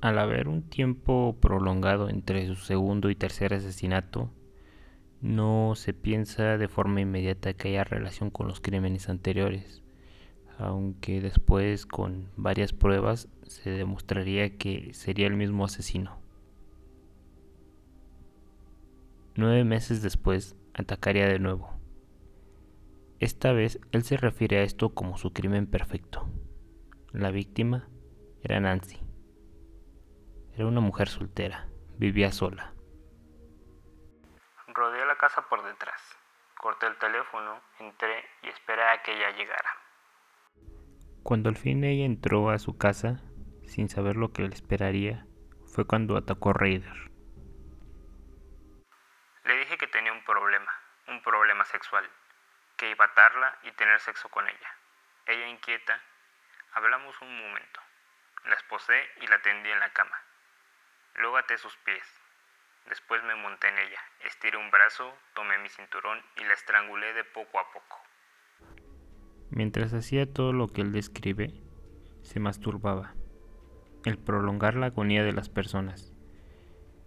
Al 0.01 0.19
haber 0.19 0.49
un 0.49 0.71
tiempo 0.71 1.37
prolongado 1.39 2.09
entre 2.09 2.47
su 2.47 2.57
segundo 2.57 3.11
y 3.11 3.15
tercer 3.15 3.53
asesinato, 3.53 4.31
no 5.21 5.75
se 5.75 5.93
piensa 5.93 6.57
de 6.57 6.69
forma 6.69 7.03
inmediata 7.03 7.53
que 7.53 7.69
haya 7.69 7.85
relación 7.85 8.31
con 8.31 8.49
los 8.49 8.63
crímenes 8.63 9.11
anteriores, 9.11 9.83
aunque 10.59 11.21
después 11.21 11.85
con 11.85 12.33
varias 12.37 12.73
pruebas 12.73 13.29
se 13.49 13.71
demostraría 13.71 14.57
que 14.59 14.93
sería 14.95 15.27
el 15.27 15.35
mismo 15.35 15.65
asesino. 15.65 16.21
Nueve 19.35 19.65
meses 19.65 20.03
después 20.03 20.57
atacaría 20.75 21.27
de 21.27 21.39
nuevo. 21.39 21.79
Esta 23.19 23.53
vez 23.53 23.81
él 23.93 24.03
se 24.03 24.17
refiere 24.17 24.59
a 24.59 24.63
esto 24.63 24.95
como 24.95 25.19
su 25.19 25.33
crimen 25.33 25.67
perfecto. 25.67 26.29
La 27.13 27.31
víctima 27.31 27.89
era 28.43 28.61
Nancy. 28.61 28.99
Era 30.55 30.67
una 30.67 30.81
mujer 30.81 31.09
soltera, 31.09 31.69
vivía 31.99 32.33
sola 32.33 32.77
casa 35.17 35.43
por 35.49 35.63
detrás. 35.65 36.01
Corté 36.59 36.87
el 36.87 36.97
teléfono, 36.99 37.61
entré 37.79 38.25
y 38.43 38.49
esperé 38.49 38.83
a 38.83 39.03
que 39.03 39.13
ella 39.13 39.31
llegara. 39.37 39.71
Cuando 41.23 41.49
al 41.49 41.57
fin 41.57 41.85
ella 41.85 42.05
entró 42.05 42.51
a 42.51 42.59
su 42.59 42.77
casa, 42.77 43.21
sin 43.67 43.89
saber 43.89 44.17
lo 44.17 44.33
que 44.33 44.43
le 44.43 44.55
esperaría, 44.55 45.27
fue 45.67 45.87
cuando 45.87 46.17
atacó 46.17 46.51
a 46.51 46.55
Raider. 46.55 47.11
Le 49.45 49.57
dije 49.59 49.79
que 49.79 49.87
tenía 49.87 50.13
un 50.13 50.25
problema, 50.25 50.73
un 51.09 51.23
problema 51.23 51.65
sexual, 51.65 52.09
que 52.77 52.91
iba 52.91 53.05
a 53.05 53.09
atarla 53.09 53.59
y 53.63 53.73
tener 53.73 54.01
sexo 54.01 54.29
con 54.29 54.47
ella. 54.49 54.71
Ella 55.27 55.49
inquieta, 55.49 56.01
hablamos 56.73 57.21
un 57.21 57.39
momento. 57.39 57.81
La 58.47 58.55
esposé 58.55 59.05
y 59.21 59.27
la 59.27 59.41
tendí 59.43 59.71
en 59.71 59.81
la 59.81 59.93
cama. 59.93 60.17
Luego 61.15 61.37
até 61.37 61.59
sus 61.59 61.77
pies, 61.79 62.05
Después 62.89 63.21
me 63.25 63.35
monté 63.35 63.67
en 63.67 63.79
ella, 63.79 63.99
estiré 64.25 64.57
un 64.57 64.71
brazo, 64.71 65.13
tomé 65.35 65.59
mi 65.59 65.69
cinturón 65.69 66.19
y 66.37 66.45
la 66.45 66.55
estrangulé 66.55 67.13
de 67.15 67.25
poco 67.25 67.59
a 67.59 67.65
poco. 67.73 67.97
Mientras 69.51 69.93
hacía 69.93 70.33
todo 70.33 70.53
lo 70.53 70.69
que 70.69 70.83
él 70.83 70.93
describe, 70.93 71.53
se 72.23 72.39
masturbaba, 72.39 73.15
el 74.07 74.17
prolongar 74.17 74.75
la 74.77 74.87
agonía 74.87 75.23
de 75.23 75.35
las 75.35 75.51
personas. 75.51 76.15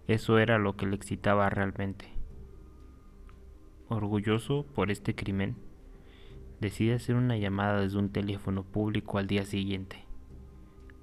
Eso 0.06 0.38
era 0.38 0.58
lo 0.58 0.76
que 0.76 0.86
le 0.86 0.94
excitaba 0.94 1.50
realmente. 1.50 2.06
Orgulloso 3.88 4.64
por 4.72 4.92
este 4.92 5.16
crimen, 5.16 5.56
decide 6.60 6.94
hacer 6.94 7.16
una 7.16 7.36
llamada 7.36 7.80
desde 7.80 7.98
un 7.98 8.12
teléfono 8.12 8.62
público 8.62 9.18
al 9.18 9.26
día 9.26 9.44
siguiente, 9.44 10.04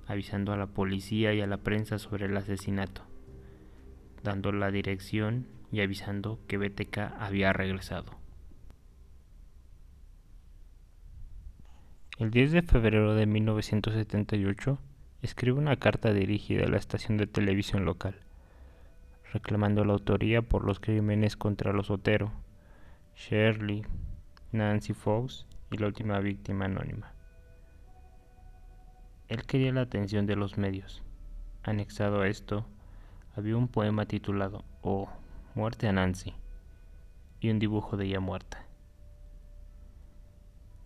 avisando 0.08 0.54
a 0.54 0.58
la 0.58 0.68
policía 0.68 1.34
y 1.34 1.42
a 1.42 1.48
la 1.48 1.58
prensa 1.58 2.00
sobre 2.00 2.28
el 2.28 2.38
asesinato 2.38 3.04
dando 4.28 4.52
la 4.52 4.72
dirección 4.72 5.48
y 5.72 5.82
avisando 5.82 6.40
que 6.48 6.58
BTK 6.58 6.98
había 7.20 7.54
regresado. 7.54 8.12
El 12.18 12.32
10 12.32 12.52
de 12.52 12.62
febrero 12.62 13.14
de 13.16 13.26
1978 13.26 14.80
escribe 15.22 15.58
una 15.58 15.78
carta 15.78 16.14
dirigida 16.14 16.66
a 16.66 16.70
la 16.70 16.78
estación 16.78 17.18
de 17.18 17.28
televisión 17.28 17.86
local, 17.86 18.16
reclamando 19.34 19.84
la 19.84 19.94
autoría 19.94 20.42
por 20.42 20.64
los 20.64 20.80
crímenes 20.80 21.36
contra 21.36 21.74
los 21.74 21.90
Otero, 21.90 22.32
Shirley, 23.16 23.86
Nancy 24.52 24.94
Fox 24.94 25.46
y 25.72 25.78
la 25.78 25.88
última 25.88 26.20
víctima 26.20 26.66
anónima. 26.66 27.12
Él 29.28 29.44
quería 29.44 29.74
la 29.74 29.82
atención 29.82 30.26
de 30.26 30.36
los 30.36 30.58
medios. 30.58 31.04
Anexado 31.64 32.22
a 32.22 32.28
esto, 32.28 32.66
había 33.36 33.58
un 33.58 33.68
poema 33.68 34.06
titulado 34.06 34.64
Oh, 34.82 35.10
muerte 35.54 35.88
a 35.88 35.92
Nancy 35.92 36.34
y 37.42 37.50
un 37.50 37.60
dibujo 37.60 37.98
de 37.98 38.06
ella 38.06 38.20
muerta. 38.20 38.67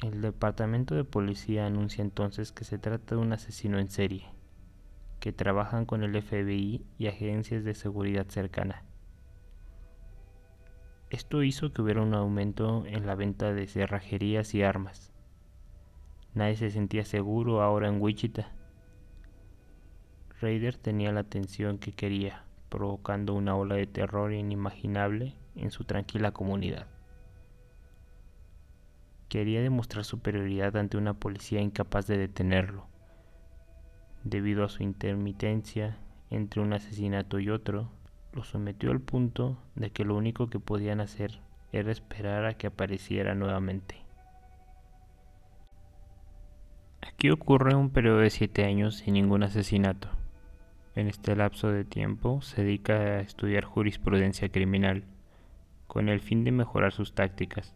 El 0.01 0.21
departamento 0.21 0.95
de 0.95 1.03
policía 1.03 1.67
anuncia 1.67 2.01
entonces 2.01 2.51
que 2.51 2.63
se 2.63 2.79
trata 2.79 3.13
de 3.13 3.21
un 3.21 3.33
asesino 3.33 3.77
en 3.77 3.91
serie, 3.91 4.25
que 5.19 5.31
trabajan 5.31 5.85
con 5.85 6.03
el 6.03 6.19
FBI 6.19 6.83
y 6.97 7.05
agencias 7.05 7.63
de 7.63 7.75
seguridad 7.75 8.25
cercana. 8.27 8.83
Esto 11.11 11.43
hizo 11.43 11.71
que 11.71 11.83
hubiera 11.83 12.01
un 12.01 12.15
aumento 12.15 12.83
en 12.87 13.05
la 13.05 13.13
venta 13.13 13.53
de 13.53 13.67
cerrajerías 13.67 14.55
y 14.55 14.63
armas. 14.63 15.11
Nadie 16.33 16.55
se 16.55 16.71
sentía 16.71 17.05
seguro 17.05 17.61
ahora 17.61 17.87
en 17.87 18.01
Wichita. 18.01 18.51
Raider 20.39 20.77
tenía 20.77 21.11
la 21.11 21.19
atención 21.19 21.77
que 21.77 21.91
quería, 21.91 22.45
provocando 22.69 23.35
una 23.35 23.55
ola 23.55 23.75
de 23.75 23.85
terror 23.85 24.33
inimaginable 24.33 25.35
en 25.55 25.69
su 25.69 25.83
tranquila 25.83 26.31
comunidad. 26.31 26.90
Quería 29.31 29.61
demostrar 29.61 30.03
superioridad 30.03 30.75
ante 30.75 30.97
una 30.97 31.13
policía 31.13 31.61
incapaz 31.61 32.05
de 32.05 32.17
detenerlo. 32.17 32.87
Debido 34.25 34.65
a 34.65 34.67
su 34.67 34.83
intermitencia 34.83 35.97
entre 36.29 36.59
un 36.59 36.73
asesinato 36.73 37.39
y 37.39 37.49
otro, 37.49 37.89
lo 38.33 38.43
sometió 38.43 38.91
al 38.91 38.99
punto 38.99 39.57
de 39.75 39.89
que 39.89 40.03
lo 40.03 40.17
único 40.17 40.49
que 40.49 40.59
podían 40.59 40.99
hacer 40.99 41.39
era 41.71 41.93
esperar 41.93 42.45
a 42.45 42.55
que 42.55 42.67
apareciera 42.67 43.33
nuevamente. 43.33 43.95
Aquí 47.01 47.29
ocurre 47.29 47.73
un 47.73 47.89
periodo 47.89 48.17
de 48.17 48.31
siete 48.31 48.65
años 48.65 48.97
sin 48.97 49.13
ningún 49.13 49.43
asesinato. 49.43 50.09
En 50.93 51.07
este 51.07 51.37
lapso 51.37 51.69
de 51.69 51.85
tiempo 51.85 52.41
se 52.41 52.65
dedica 52.65 52.95
a 52.95 53.21
estudiar 53.21 53.63
jurisprudencia 53.63 54.49
criminal, 54.49 55.05
con 55.87 56.09
el 56.09 56.19
fin 56.19 56.43
de 56.43 56.51
mejorar 56.51 56.91
sus 56.91 57.15
tácticas 57.15 57.73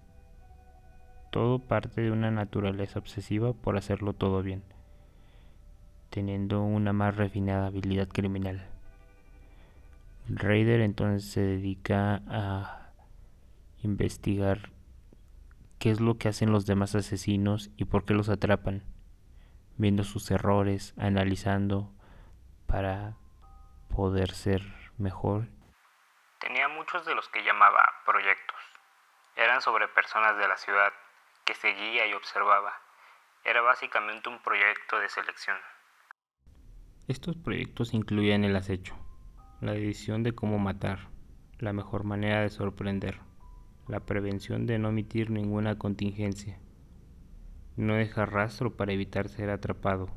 todo 1.36 1.60
parte 1.60 2.00
de 2.00 2.12
una 2.12 2.32
naturaleza 2.32 2.98
obsesiva 2.98 3.52
por 3.52 3.76
hacerlo 3.76 4.14
todo 4.14 4.42
bien, 4.42 4.64
teniendo 6.10 6.62
una 6.62 6.94
más 6.94 7.18
refinada 7.18 7.68
habilidad 7.68 8.08
criminal. 8.08 8.66
Raider 10.30 10.80
entonces 10.80 11.30
se 11.30 11.42
dedica 11.42 12.22
a 12.30 12.94
investigar 13.84 14.70
qué 15.78 15.92
es 15.92 16.00
lo 16.00 16.18
que 16.18 16.30
hacen 16.30 16.54
los 16.54 16.66
demás 16.66 16.96
asesinos 16.96 17.70
y 17.76 17.84
por 17.84 18.06
qué 18.06 18.14
los 18.14 18.30
atrapan, 18.30 18.86
viendo 19.76 20.06
sus 20.06 20.32
errores, 20.32 20.94
analizando 20.98 21.92
para 22.66 23.18
poder 23.94 24.32
ser 24.32 24.62
mejor. 24.98 25.50
Tenía 26.40 26.70
muchos 26.70 27.06
de 27.06 27.14
los 27.14 27.28
que 27.28 27.44
llamaba 27.44 27.84
proyectos. 28.06 28.56
Eran 29.36 29.60
sobre 29.62 29.90
personas 29.90 30.38
de 30.38 30.48
la 30.48 30.56
ciudad 30.56 30.94
que 31.46 31.54
seguía 31.54 32.08
y 32.08 32.14
observaba. 32.14 32.74
Era 33.44 33.62
básicamente 33.62 34.30
un 34.30 34.40
proyecto 34.40 35.00
de 35.00 35.10
selección. 35.10 35.58
Estos 37.08 37.38
proyectos 37.38 37.94
incluían 37.94 38.44
el 38.44 38.56
acecho, 38.56 38.96
la 39.62 39.74
decisión 39.74 40.24
de 40.24 40.34
cómo 40.34 40.58
matar, 40.58 41.08
la 41.60 41.72
mejor 41.72 42.04
manera 42.04 42.42
de 42.42 42.50
sorprender, 42.50 43.20
la 43.88 44.00
prevención 44.00 44.66
de 44.66 44.80
no 44.80 44.90
omitir 44.90 45.30
ninguna 45.30 45.78
contingencia, 45.78 46.58
no 47.78 47.94
dejar 47.94 48.34
rastro 48.34 48.76
para 48.76 48.94
evitar 48.94 49.30
ser 49.30 49.52
atrapado, 49.52 50.10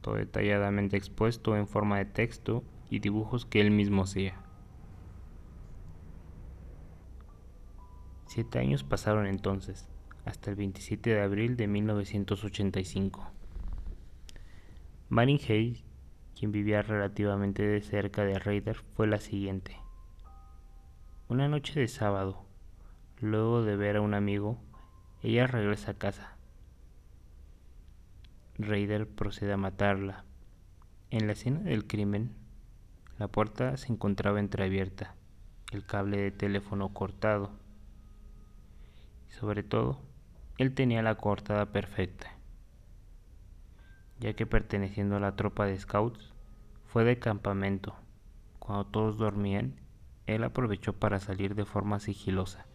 todo 0.00 0.14
detalladamente 0.14 0.96
expuesto 0.96 1.56
en 1.56 1.68
forma 1.68 1.98
de 1.98 2.06
texto 2.06 2.64
y 2.88 3.00
dibujos 3.00 3.44
que 3.44 3.60
él 3.60 3.70
mismo 3.70 4.04
hacía. 4.04 4.40
Siete 8.26 8.58
años 8.58 8.82
pasaron 8.82 9.26
entonces, 9.26 9.91
hasta 10.24 10.50
el 10.50 10.56
27 10.56 11.10
de 11.10 11.20
abril 11.20 11.56
de 11.56 11.66
1985. 11.66 13.30
Marin 15.08 15.38
quien 15.38 16.52
vivía 16.52 16.82
relativamente 16.82 17.62
de 17.62 17.80
cerca 17.82 18.24
de 18.24 18.38
Raider, 18.38 18.76
fue 18.76 19.06
la 19.06 19.20
siguiente. 19.20 19.76
Una 21.28 21.48
noche 21.48 21.78
de 21.78 21.88
sábado, 21.88 22.44
luego 23.20 23.62
de 23.62 23.76
ver 23.76 23.96
a 23.96 24.00
un 24.00 24.14
amigo, 24.14 24.58
ella 25.22 25.46
regresa 25.46 25.92
a 25.92 25.94
casa. 25.94 26.36
Raider 28.58 29.08
procede 29.08 29.52
a 29.52 29.56
matarla. 29.56 30.24
En 31.10 31.26
la 31.26 31.34
escena 31.34 31.60
del 31.60 31.86
crimen, 31.86 32.34
la 33.18 33.28
puerta 33.28 33.76
se 33.76 33.92
encontraba 33.92 34.40
entreabierta, 34.40 35.14
el 35.72 35.84
cable 35.84 36.16
de 36.16 36.30
teléfono 36.30 36.88
cortado. 36.88 37.50
Sobre 39.28 39.62
todo, 39.62 40.00
él 40.58 40.74
tenía 40.74 41.02
la 41.02 41.14
coartada 41.16 41.66
perfecta, 41.66 42.30
ya 44.18 44.34
que 44.34 44.46
perteneciendo 44.46 45.16
a 45.16 45.20
la 45.20 45.34
tropa 45.34 45.66
de 45.66 45.78
scouts, 45.78 46.32
fue 46.86 47.04
de 47.04 47.18
campamento. 47.18 47.96
Cuando 48.58 48.86
todos 48.86 49.18
dormían, 49.18 49.80
él 50.26 50.44
aprovechó 50.44 50.92
para 50.92 51.18
salir 51.18 51.54
de 51.54 51.64
forma 51.64 51.98
sigilosa, 51.98 52.66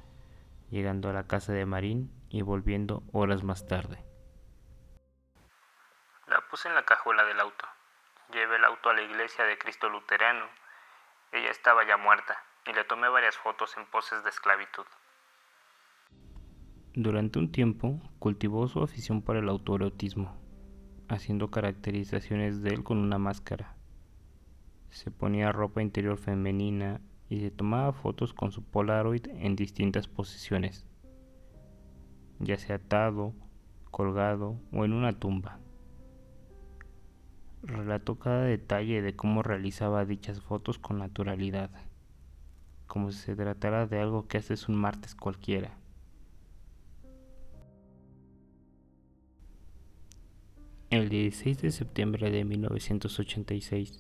llegando 0.69 1.09
a 1.09 1.13
la 1.13 1.27
casa 1.27 1.53
de 1.53 1.65
Marín 1.65 2.11
y 2.29 2.41
volviendo 2.41 3.03
horas 3.13 3.43
más 3.43 3.67
tarde. 3.67 4.03
La 6.27 6.41
puse 6.49 6.67
en 6.67 6.75
la 6.75 6.83
cajuela 6.83 7.23
del 7.23 7.39
auto. 7.39 7.65
Llevé 8.33 8.57
el 8.57 8.65
auto 8.65 8.89
a 8.89 8.93
la 8.93 9.01
iglesia 9.01 9.45
de 9.45 9.57
Cristo 9.57 9.87
Luterano. 9.87 10.45
Ella 11.31 11.51
estaba 11.51 11.85
ya 11.87 11.95
muerta 11.95 12.37
y 12.65 12.73
le 12.73 12.83
tomé 12.83 13.07
varias 13.07 13.37
fotos 13.37 13.77
en 13.77 13.85
poses 13.85 14.23
de 14.23 14.29
esclavitud. 14.29 14.85
Durante 16.99 17.38
un 17.38 17.51
tiempo 17.51 18.01
cultivó 18.17 18.67
su 18.67 18.81
afición 18.81 19.21
por 19.21 19.38
el 19.38 19.49
autoerotismo, 19.49 20.33
haciendo 21.07 21.51
caracterizaciones 21.51 22.63
de 22.63 22.71
él 22.71 22.83
con 22.83 22.97
una 22.97 23.19
máscara. 23.19 23.75
Se 24.89 25.12
ponía 25.12 25.51
ropa 25.51 25.83
interior 25.83 26.17
femenina 26.17 26.99
y 27.29 27.41
se 27.41 27.51
tomaba 27.51 27.93
fotos 27.93 28.33
con 28.33 28.51
su 28.51 28.63
Polaroid 28.63 29.27
en 29.27 29.55
distintas 29.55 30.07
posiciones, 30.07 30.88
ya 32.39 32.57
sea 32.57 32.77
atado, 32.77 33.36
colgado 33.91 34.60
o 34.73 34.83
en 34.83 34.93
una 34.93 35.13
tumba. 35.13 35.60
Relató 37.62 38.17
cada 38.17 38.41
detalle 38.41 39.03
de 39.03 39.15
cómo 39.15 39.43
realizaba 39.43 40.03
dichas 40.03 40.41
fotos 40.41 40.79
con 40.79 40.97
naturalidad, 40.97 41.69
como 42.88 43.12
si 43.12 43.19
se 43.19 43.36
tratara 43.36 43.86
de 43.86 44.01
algo 44.01 44.27
que 44.27 44.39
haces 44.39 44.67
un 44.67 44.77
martes 44.77 45.13
cualquiera. 45.13 45.77
El 50.89 51.10
16 51.10 51.62
de 51.62 51.71
septiembre 51.71 52.32
de 52.32 52.45
1986, 52.45 54.00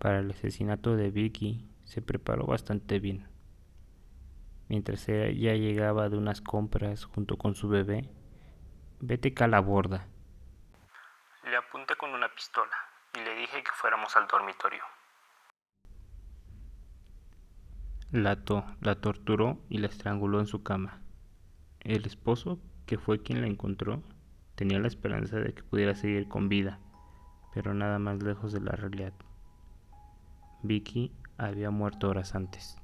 para 0.00 0.18
el 0.18 0.32
asesinato 0.32 0.96
de 0.96 1.12
Vicky, 1.12 1.70
se 1.84 2.02
preparó 2.02 2.46
bastante 2.46 2.98
bien. 2.98 3.28
Mientras 4.66 5.08
ella 5.08 5.54
llegaba 5.54 6.08
de 6.08 6.16
unas 6.16 6.40
compras 6.40 7.04
junto 7.04 7.36
con 7.38 7.54
su 7.54 7.68
bebé, 7.68 8.10
vete 8.98 9.32
a 9.38 9.46
la 9.46 9.60
borda. 9.60 10.08
Le 11.44 11.56
apunté 11.56 11.94
con 11.94 12.10
una 12.10 12.28
pistola 12.34 12.74
y 13.14 13.20
le 13.20 13.36
dije 13.36 13.62
que 13.62 13.70
fuéramos 13.74 14.16
al 14.16 14.26
dormitorio. 14.26 14.82
La 18.10 18.32
ató, 18.32 18.64
la 18.80 18.96
torturó 18.96 19.60
y 19.68 19.78
la 19.78 19.86
estranguló 19.86 20.40
en 20.40 20.48
su 20.48 20.64
cama. 20.64 21.02
El 21.78 22.04
esposo, 22.04 22.58
que 22.84 22.98
fue 22.98 23.22
quien 23.22 23.42
la 23.42 23.46
encontró, 23.46 24.02
Tenía 24.56 24.78
la 24.78 24.88
esperanza 24.88 25.36
de 25.36 25.54
que 25.54 25.62
pudiera 25.62 25.94
seguir 25.94 26.28
con 26.28 26.48
vida, 26.48 26.78
pero 27.54 27.74
nada 27.74 27.98
más 27.98 28.22
lejos 28.22 28.52
de 28.52 28.60
la 28.60 28.72
realidad. 28.72 29.12
Vicky 30.62 31.12
había 31.38 31.70
muerto 31.70 32.08
horas 32.08 32.34
antes. 32.34 32.78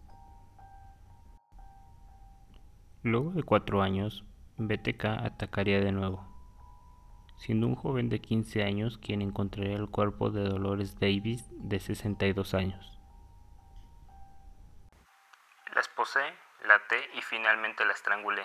Luego 3.03 3.31
de 3.31 3.43
cuatro 3.43 3.83
años, 3.83 4.25
BTK 4.59 5.05
atacaría 5.05 5.81
de 5.81 5.93
nuevo, 5.93 6.25
siendo 7.37 7.67
un 7.67 7.75
joven 7.75 8.09
de 8.09 8.21
15 8.21 8.63
años 8.63 8.99
quien 8.99 9.23
encontraría 9.23 9.77
el 9.77 9.89
cuerpo 9.89 10.31
de 10.31 10.45
Dolores 10.45 11.01
Davis 11.01 11.49
de 11.51 11.81
62 11.81 12.55
años. 12.55 12.99
La 15.75 15.81
esposé, 15.81 16.21
la 16.69 16.75
até 16.75 16.99
y 17.17 17.23
finalmente 17.23 17.85
la 17.87 17.93
estrangulé. 17.93 18.43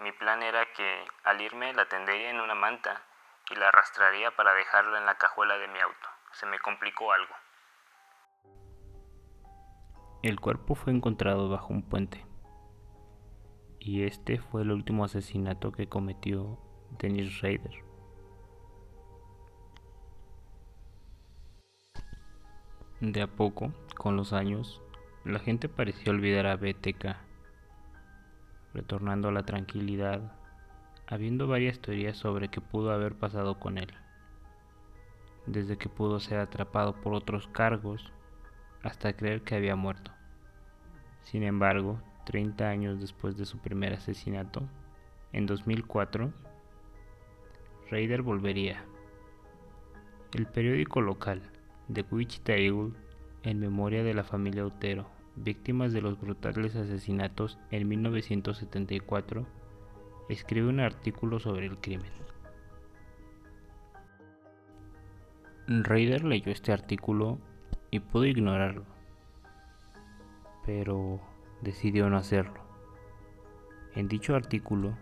Mi 0.00 0.12
plan 0.12 0.42
era 0.42 0.64
que 0.72 1.04
al 1.24 1.40
irme 1.40 1.72
la 1.74 1.88
tendería 1.88 2.30
en 2.30 2.40
una 2.40 2.54
manta 2.54 3.02
y 3.50 3.54
la 3.56 3.68
arrastraría 3.68 4.34
para 4.36 4.54
dejarla 4.54 4.98
en 4.98 5.06
la 5.06 5.16
cajuela 5.16 5.58
de 5.58 5.68
mi 5.68 5.80
auto. 5.80 6.08
Se 6.32 6.46
me 6.46 6.58
complicó 6.58 7.12
algo. 7.12 7.34
El 10.22 10.40
cuerpo 10.40 10.74
fue 10.74 10.92
encontrado 10.92 11.48
bajo 11.48 11.72
un 11.72 11.82
puente 11.82 12.24
y 13.80 14.04
este 14.04 14.38
fue 14.38 14.62
el 14.62 14.70
último 14.70 15.04
asesinato 15.04 15.72
que 15.72 15.88
cometió 15.88 16.58
Dennis 16.98 17.40
Rader. 17.40 17.84
De 23.00 23.22
a 23.22 23.28
poco, 23.28 23.72
con 23.96 24.16
los 24.16 24.32
años, 24.32 24.82
la 25.24 25.38
gente 25.38 25.68
pareció 25.68 26.12
olvidar 26.12 26.46
a 26.46 26.56
BTK, 26.56 27.16
retornando 28.74 29.28
a 29.28 29.32
la 29.32 29.44
tranquilidad, 29.44 30.32
habiendo 31.06 31.46
varias 31.46 31.80
teorías 31.80 32.16
sobre 32.16 32.48
qué 32.48 32.60
pudo 32.60 32.92
haber 32.92 33.14
pasado 33.14 33.58
con 33.58 33.78
él, 33.78 33.92
desde 35.46 35.78
que 35.78 35.88
pudo 35.88 36.20
ser 36.20 36.38
atrapado 36.38 37.00
por 37.00 37.14
otros 37.14 37.48
cargos 37.48 38.12
hasta 38.82 39.14
creer 39.14 39.42
que 39.42 39.54
había 39.54 39.76
muerto. 39.76 40.10
Sin 41.22 41.42
embargo, 41.42 42.00
30 42.26 42.68
años 42.68 43.00
después 43.00 43.36
de 43.36 43.46
su 43.46 43.58
primer 43.58 43.94
asesinato, 43.94 44.68
en 45.32 45.46
2004, 45.46 46.32
Raider 47.90 48.22
volvería. 48.22 48.84
El 50.34 50.46
periódico 50.46 51.00
local, 51.00 51.40
The 51.92 52.04
Wichita 52.10 52.54
en 52.54 53.60
memoria 53.60 54.02
de 54.02 54.12
la 54.12 54.24
familia 54.24 54.66
Otero, 54.66 55.17
víctimas 55.42 55.92
de 55.92 56.00
los 56.00 56.20
brutales 56.20 56.76
asesinatos 56.76 57.58
en 57.70 57.88
1974, 57.88 59.46
escribe 60.28 60.68
un 60.68 60.80
artículo 60.80 61.38
sobre 61.40 61.66
el 61.66 61.78
crimen. 61.78 62.10
Raider 65.66 66.24
leyó 66.24 66.50
este 66.50 66.72
artículo 66.72 67.38
y 67.90 68.00
pudo 68.00 68.24
ignorarlo, 68.24 68.84
pero 70.64 71.20
decidió 71.60 72.08
no 72.08 72.16
hacerlo. 72.16 72.62
En 73.94 74.08
dicho 74.08 74.34
artículo, 74.34 74.96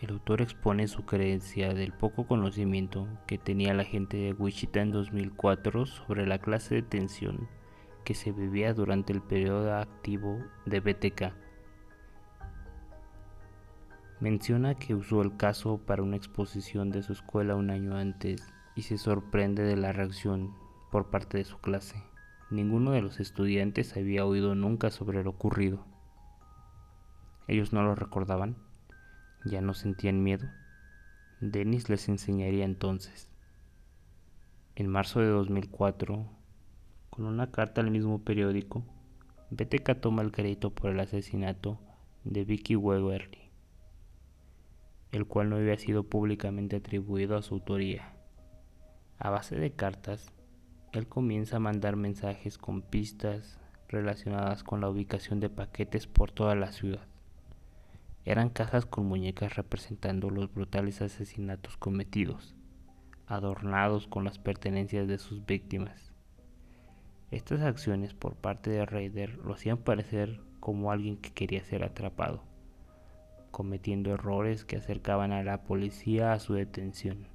el 0.00 0.10
autor 0.10 0.42
expone 0.42 0.86
su 0.86 1.04
creencia 1.04 1.72
del 1.72 1.92
poco 1.92 2.26
conocimiento 2.26 3.08
que 3.26 3.38
tenía 3.38 3.74
la 3.74 3.84
gente 3.84 4.16
de 4.18 4.32
Wichita 4.32 4.82
en 4.82 4.92
2004 4.92 5.86
sobre 5.86 6.26
la 6.26 6.38
clase 6.38 6.76
de 6.76 6.82
tensión 6.82 7.48
que 8.04 8.14
se 8.14 8.32
vivía 8.32 8.74
durante 8.74 9.12
el 9.12 9.22
periodo 9.22 9.74
activo 9.74 10.38
de 10.66 10.80
BTK. 10.80 11.32
Menciona 14.20 14.74
que 14.74 14.94
usó 14.94 15.22
el 15.22 15.36
caso 15.36 15.78
para 15.78 16.02
una 16.02 16.16
exposición 16.16 16.90
de 16.90 17.02
su 17.02 17.12
escuela 17.12 17.56
un 17.56 17.70
año 17.70 17.96
antes 17.96 18.46
y 18.76 18.82
se 18.82 18.98
sorprende 18.98 19.64
de 19.64 19.76
la 19.76 19.92
reacción 19.92 20.54
por 20.90 21.10
parte 21.10 21.38
de 21.38 21.44
su 21.44 21.58
clase. 21.58 22.02
Ninguno 22.50 22.92
de 22.92 23.02
los 23.02 23.20
estudiantes 23.20 23.96
había 23.96 24.24
oído 24.24 24.54
nunca 24.54 24.90
sobre 24.90 25.24
lo 25.24 25.30
ocurrido. 25.30 25.84
Ellos 27.48 27.72
no 27.72 27.82
lo 27.82 27.94
recordaban, 27.94 28.56
ya 29.44 29.60
no 29.60 29.74
sentían 29.74 30.22
miedo. 30.22 30.48
Dennis 31.40 31.88
les 31.88 32.08
enseñaría 32.08 32.64
entonces. 32.64 33.30
En 34.76 34.88
marzo 34.88 35.20
de 35.20 35.28
2004, 35.28 36.26
con 37.14 37.26
una 37.26 37.52
carta 37.52 37.80
al 37.80 37.92
mismo 37.92 38.24
periódico, 38.24 38.82
BTK 39.50 40.00
toma 40.00 40.22
el 40.22 40.32
crédito 40.32 40.70
por 40.70 40.90
el 40.90 40.98
asesinato 40.98 41.78
de 42.24 42.44
Vicky 42.44 42.74
Weberly, 42.74 43.52
el 45.12 45.24
cual 45.24 45.48
no 45.48 45.54
había 45.54 45.78
sido 45.78 46.02
públicamente 46.02 46.74
atribuido 46.74 47.36
a 47.36 47.42
su 47.42 47.54
autoría. 47.54 48.16
A 49.20 49.30
base 49.30 49.54
de 49.54 49.70
cartas, 49.70 50.32
él 50.92 51.06
comienza 51.06 51.58
a 51.58 51.60
mandar 51.60 51.94
mensajes 51.94 52.58
con 52.58 52.82
pistas 52.82 53.60
relacionadas 53.86 54.64
con 54.64 54.80
la 54.80 54.88
ubicación 54.88 55.38
de 55.38 55.50
paquetes 55.50 56.08
por 56.08 56.32
toda 56.32 56.56
la 56.56 56.72
ciudad. 56.72 57.06
Eran 58.24 58.50
cajas 58.50 58.86
con 58.86 59.06
muñecas 59.06 59.54
representando 59.54 60.30
los 60.30 60.52
brutales 60.52 61.00
asesinatos 61.00 61.76
cometidos, 61.76 62.56
adornados 63.28 64.08
con 64.08 64.24
las 64.24 64.40
pertenencias 64.40 65.06
de 65.06 65.18
sus 65.18 65.46
víctimas. 65.46 66.13
Estas 67.30 67.62
acciones 67.62 68.14
por 68.14 68.36
parte 68.36 68.70
de 68.70 68.86
Raider 68.86 69.38
lo 69.38 69.54
hacían 69.54 69.78
parecer 69.78 70.40
como 70.60 70.92
alguien 70.92 71.16
que 71.16 71.32
quería 71.32 71.64
ser 71.64 71.84
atrapado, 71.84 72.42
cometiendo 73.50 74.12
errores 74.12 74.64
que 74.64 74.76
acercaban 74.76 75.32
a 75.32 75.42
la 75.42 75.62
policía 75.62 76.32
a 76.32 76.38
su 76.38 76.54
detención. 76.54 77.26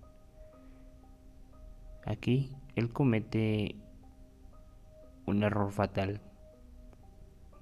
Aquí 2.05 2.55
él 2.75 2.91
comete 2.91 3.75
un 5.25 5.43
error 5.43 5.71
fatal, 5.71 6.21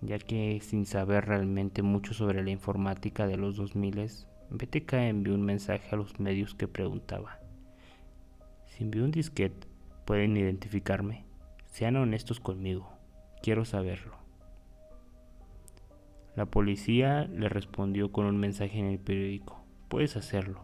ya 0.02 0.20
que 0.20 0.60
sin 0.62 0.86
saber 0.86 1.26
realmente 1.26 1.82
mucho 1.82 2.14
sobre 2.14 2.44
la 2.44 2.52
informática 2.52 3.28
de 3.28 3.38
los 3.38 3.58
2000, 3.58 4.10
BTK 4.50 4.94
envió 4.94 5.34
un 5.34 5.44
mensaje 5.44 5.90
a 5.92 5.98
los 5.98 6.20
medios 6.20 6.56
que 6.56 6.68
preguntaba, 6.68 7.40
si 8.68 8.86
envío 8.86 9.04
un 9.04 9.12
disquete, 9.12 9.68
¿pueden 10.06 10.38
identificarme? 10.38 11.27
Sean 11.78 11.96
honestos 11.96 12.40
conmigo, 12.40 12.90
quiero 13.44 13.64
saberlo. 13.64 14.16
La 16.36 16.48
policía 16.48 17.26
le 17.26 17.50
respondió 17.50 18.12
con 18.12 18.26
un 18.26 18.38
mensaje 18.38 18.80
en 18.80 18.88
el 18.88 18.98
periódico, 18.98 19.64
puedes 19.88 20.18
hacerlo. 20.18 20.64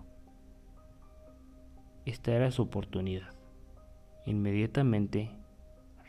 Esta 2.05 2.31
era 2.31 2.49
su 2.49 2.63
oportunidad. 2.63 3.29
Inmediatamente, 4.25 5.29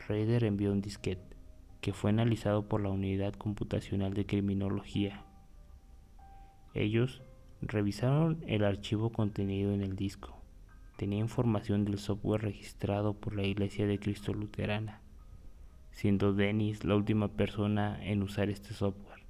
Raider 0.07 0.43
envió 0.43 0.71
un 0.71 0.81
disquete 0.81 1.37
que 1.81 1.93
fue 1.93 2.09
analizado 2.09 2.67
por 2.67 2.81
la 2.81 2.89
Unidad 2.89 3.35
Computacional 3.35 4.15
de 4.15 4.25
Criminología. 4.25 5.23
Ellos 6.73 7.21
revisaron 7.61 8.43
el 8.47 8.65
archivo 8.65 9.11
contenido 9.11 9.71
en 9.71 9.83
el 9.83 9.95
disco. 9.95 10.44
Tenía 10.97 11.19
información 11.19 11.83
del 11.83 11.99
software 11.99 12.41
registrado 12.41 13.13
por 13.13 13.35
la 13.35 13.43
Iglesia 13.43 13.85
de 13.85 13.99
Cristo 13.99 14.33
Luterana, 14.33 15.01
siendo 15.91 16.33
Dennis 16.33 16.85
la 16.85 16.95
última 16.95 17.27
persona 17.27 17.97
en 18.01 18.23
usar 18.23 18.49
este 18.49 18.73
software. 18.73 19.23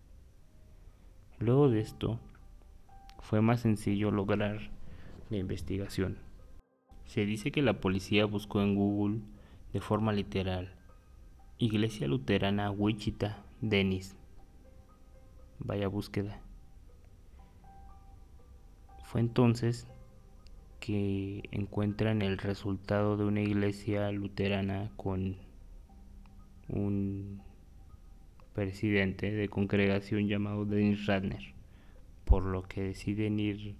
Luego 1.39 1.69
de 1.69 1.81
esto, 1.81 2.19
fue 3.19 3.41
más 3.41 3.61
sencillo 3.61 4.11
lograr 4.11 4.69
la 5.29 5.37
investigación. 5.37 6.17
Se 7.05 7.25
dice 7.25 7.51
que 7.51 7.61
la 7.61 7.79
policía 7.79 8.25
buscó 8.25 8.61
en 8.61 8.75
Google 8.75 9.21
de 9.73 9.81
forma 9.81 10.13
literal 10.13 10.75
Iglesia 11.57 12.07
Luterana 12.07 12.69
Wichita, 12.69 13.43
Dennis. 13.61 14.15
Vaya 15.59 15.87
búsqueda. 15.87 16.41
Fue 19.05 19.21
entonces 19.21 19.87
que 20.85 21.41
encuentran 21.51 22.21
el 22.21 22.37
resultado 22.37 23.17
de 23.17 23.25
una 23.25 23.41
iglesia 23.41 24.11
luterana 24.11 24.91
con 24.95 25.37
un 26.67 27.41
presidente 28.53 29.31
de 29.31 29.49
congregación 29.49 30.27
llamado 30.27 30.65
Dennis 30.65 31.07
Radner, 31.07 31.55
por 32.23 32.43
lo 32.43 32.63
que 32.63 32.81
deciden 32.81 33.39
ir 33.39 33.75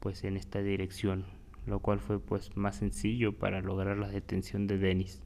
pues 0.00 0.24
en 0.24 0.36
esta 0.36 0.62
dirección 0.62 1.26
lo 1.66 1.80
cual 1.80 2.00
fue 2.00 2.20
pues 2.20 2.56
más 2.56 2.76
sencillo 2.76 3.38
para 3.38 3.60
lograr 3.60 3.96
la 3.96 4.08
detención 4.08 4.66
de 4.66 4.78
Dennis. 4.78 5.22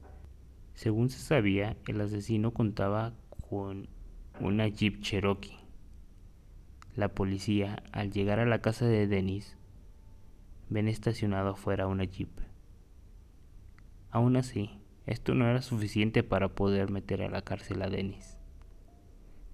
Según 0.73 1.09
se 1.09 1.19
sabía, 1.19 1.75
el 1.87 1.99
asesino 1.99 2.53
contaba 2.53 3.13
con 3.49 3.89
una 4.39 4.67
Jeep 4.67 5.01
Cherokee. 5.01 5.57
La 6.95 7.09
policía, 7.09 7.83
al 7.91 8.11
llegar 8.11 8.39
a 8.39 8.45
la 8.45 8.61
casa 8.61 8.85
de 8.85 9.07
Dennis, 9.07 9.57
ven 10.69 10.87
estacionado 10.87 11.49
afuera 11.49 11.87
una 11.87 12.03
Jeep. 12.03 12.29
Aún 14.11 14.37
así, 14.37 14.79
esto 15.05 15.33
no 15.33 15.47
era 15.47 15.61
suficiente 15.61 16.23
para 16.23 16.49
poder 16.49 16.91
meter 16.91 17.23
a 17.23 17.29
la 17.29 17.41
cárcel 17.41 17.81
a 17.81 17.89
Dennis. 17.89 18.37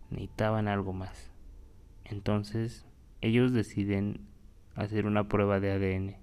Necesitaban 0.09 0.67
algo 0.67 0.93
más. 0.93 1.31
Entonces, 2.03 2.85
ellos 3.21 3.53
deciden 3.53 4.27
hacer 4.75 5.05
una 5.05 5.27
prueba 5.27 5.59
de 5.59 5.71
ADN. 5.71 6.17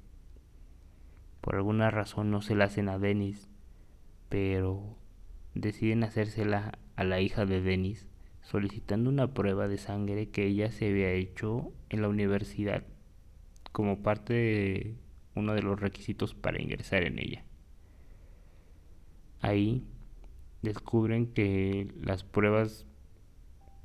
Por 1.40 1.56
alguna 1.56 1.90
razón 1.90 2.30
no 2.30 2.42
se 2.42 2.54
la 2.54 2.64
hacen 2.64 2.88
a 2.88 2.98
Dennis, 2.98 3.48
pero 4.28 4.98
deciden 5.54 6.04
hacérsela 6.04 6.78
a 6.96 7.04
la 7.04 7.20
hija 7.20 7.46
de 7.46 7.60
Dennis, 7.60 8.06
solicitando 8.42 9.10
una 9.10 9.34
prueba 9.34 9.68
de 9.68 9.78
sangre 9.78 10.28
que 10.28 10.46
ella 10.46 10.70
se 10.70 10.90
había 10.90 11.10
hecho 11.12 11.72
en 11.88 12.02
la 12.02 12.08
universidad 12.08 12.84
como 13.72 14.02
parte 14.02 14.34
de 14.34 14.96
uno 15.34 15.54
de 15.54 15.62
los 15.62 15.80
requisitos 15.80 16.34
para 16.34 16.60
ingresar 16.60 17.02
en 17.02 17.18
ella. 17.18 17.44
Ahí 19.40 19.84
descubren 20.62 21.26
que 21.26 21.88
las 22.00 22.22
pruebas 22.22 22.86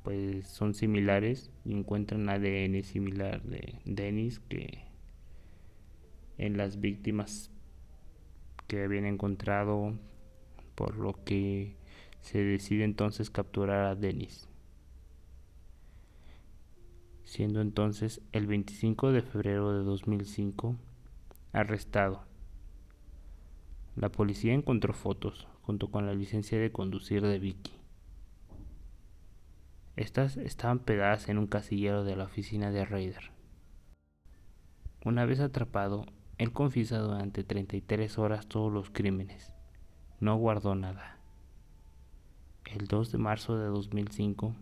pues 0.04 0.46
son 0.46 0.74
similares 0.74 1.50
y 1.64 1.72
encuentran 1.72 2.28
ADN 2.28 2.82
similar 2.84 3.42
de 3.42 3.80
Dennis 3.84 4.38
que 4.38 4.84
en 6.38 6.56
las 6.56 6.80
víctimas 6.80 7.50
que 8.68 8.84
habían 8.84 9.06
encontrado, 9.06 9.98
por 10.74 10.96
lo 10.96 11.24
que 11.24 11.76
se 12.20 12.38
decide 12.38 12.84
entonces 12.84 13.30
capturar 13.30 13.86
a 13.86 13.94
Dennis. 13.96 14.48
Siendo 17.28 17.60
entonces 17.60 18.22
el 18.32 18.46
25 18.46 19.12
de 19.12 19.20
febrero 19.20 19.74
de 19.74 19.84
2005 19.84 20.76
arrestado. 21.52 22.22
La 23.96 24.08
policía 24.08 24.54
encontró 24.54 24.94
fotos 24.94 25.46
junto 25.60 25.90
con 25.90 26.06
la 26.06 26.14
licencia 26.14 26.58
de 26.58 26.72
conducir 26.72 27.20
de 27.20 27.38
Vicky. 27.38 27.72
Estas 29.96 30.38
estaban 30.38 30.78
pegadas 30.78 31.28
en 31.28 31.36
un 31.36 31.48
casillero 31.48 32.02
de 32.02 32.16
la 32.16 32.24
oficina 32.24 32.70
de 32.70 32.86
Raider. 32.86 33.30
Una 35.04 35.26
vez 35.26 35.40
atrapado, 35.40 36.06
él 36.38 36.54
confiesa 36.54 36.98
durante 36.98 37.44
33 37.44 38.16
horas 38.16 38.46
todos 38.46 38.72
los 38.72 38.88
crímenes. 38.88 39.52
No 40.18 40.34
guardó 40.36 40.74
nada. 40.74 41.18
El 42.64 42.86
2 42.86 43.12
de 43.12 43.18
marzo 43.18 43.58
de 43.58 43.66
2005 43.66 44.54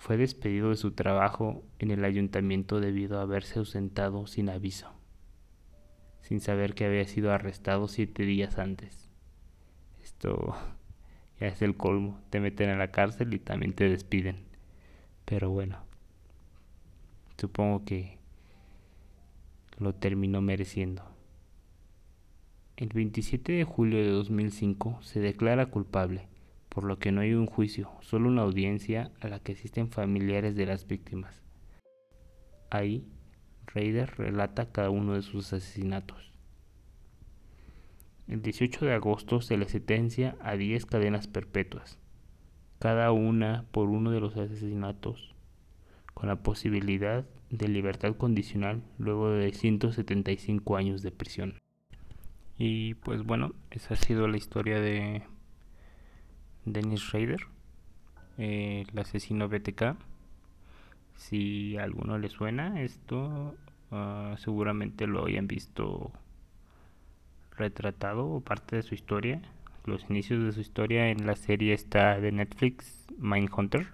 fue 0.00 0.16
despedido 0.16 0.70
de 0.70 0.76
su 0.76 0.92
trabajo 0.92 1.62
en 1.78 1.90
el 1.90 2.06
ayuntamiento 2.06 2.80
debido 2.80 3.18
a 3.18 3.22
haberse 3.22 3.58
ausentado 3.58 4.26
sin 4.26 4.48
aviso, 4.48 4.90
sin 6.22 6.40
saber 6.40 6.74
que 6.74 6.86
había 6.86 7.06
sido 7.06 7.32
arrestado 7.32 7.86
siete 7.86 8.22
días 8.22 8.58
antes. 8.58 9.10
Esto 10.02 10.56
ya 11.38 11.48
es 11.48 11.60
el 11.60 11.76
colmo, 11.76 12.18
te 12.30 12.40
meten 12.40 12.70
a 12.70 12.76
la 12.76 12.90
cárcel 12.90 13.34
y 13.34 13.40
también 13.40 13.74
te 13.74 13.90
despiden. 13.90 14.46
Pero 15.26 15.50
bueno, 15.50 15.76
supongo 17.36 17.84
que 17.84 18.16
lo 19.76 19.94
terminó 19.94 20.40
mereciendo. 20.40 21.04
El 22.78 22.88
27 22.88 23.52
de 23.52 23.64
julio 23.64 23.98
de 23.98 24.08
2005 24.08 25.02
se 25.02 25.20
declara 25.20 25.66
culpable 25.66 26.29
por 26.70 26.84
lo 26.84 26.98
que 26.98 27.12
no 27.12 27.20
hay 27.20 27.34
un 27.34 27.46
juicio, 27.46 27.90
solo 28.00 28.28
una 28.28 28.42
audiencia 28.42 29.10
a 29.20 29.28
la 29.28 29.40
que 29.40 29.52
asisten 29.52 29.90
familiares 29.90 30.56
de 30.56 30.66
las 30.66 30.86
víctimas. 30.86 31.42
Ahí, 32.70 33.04
Raider 33.66 34.16
relata 34.16 34.70
cada 34.72 34.88
uno 34.88 35.14
de 35.14 35.22
sus 35.22 35.52
asesinatos. 35.52 36.32
El 38.28 38.42
18 38.42 38.86
de 38.86 38.94
agosto 38.94 39.40
se 39.40 39.56
le 39.56 39.68
sentencia 39.68 40.36
a 40.40 40.56
10 40.56 40.86
cadenas 40.86 41.26
perpetuas, 41.26 41.98
cada 42.78 43.10
una 43.10 43.66
por 43.72 43.88
uno 43.88 44.12
de 44.12 44.20
los 44.20 44.36
asesinatos, 44.36 45.34
con 46.14 46.28
la 46.28 46.36
posibilidad 46.36 47.26
de 47.50 47.66
libertad 47.66 48.16
condicional 48.16 48.82
luego 48.98 49.30
de 49.30 49.52
175 49.52 50.76
años 50.76 51.02
de 51.02 51.10
prisión. 51.10 51.58
Y 52.56 52.94
pues 52.94 53.24
bueno, 53.24 53.54
esa 53.72 53.94
ha 53.94 53.96
sido 53.96 54.28
la 54.28 54.36
historia 54.36 54.80
de 54.80 55.24
Dennis 56.64 57.12
Rader, 57.12 57.46
eh, 58.38 58.84
el 58.90 58.98
asesino 58.98 59.48
BTK. 59.48 59.96
Si 61.16 61.76
a 61.76 61.84
alguno 61.84 62.18
le 62.18 62.28
suena 62.28 62.82
esto, 62.82 63.54
ah, 63.90 64.34
seguramente 64.38 65.06
lo 65.06 65.26
hayan 65.26 65.46
visto 65.46 66.12
retratado 67.56 68.26
o 68.26 68.40
parte 68.40 68.76
de 68.76 68.82
su 68.82 68.94
historia. 68.94 69.42
Los 69.84 70.08
inicios 70.10 70.44
de 70.44 70.52
su 70.52 70.60
historia 70.60 71.10
en 71.10 71.26
la 71.26 71.36
serie 71.36 71.74
está 71.74 72.20
de 72.20 72.32
Netflix, 72.32 73.06
Mindhunter. 73.18 73.88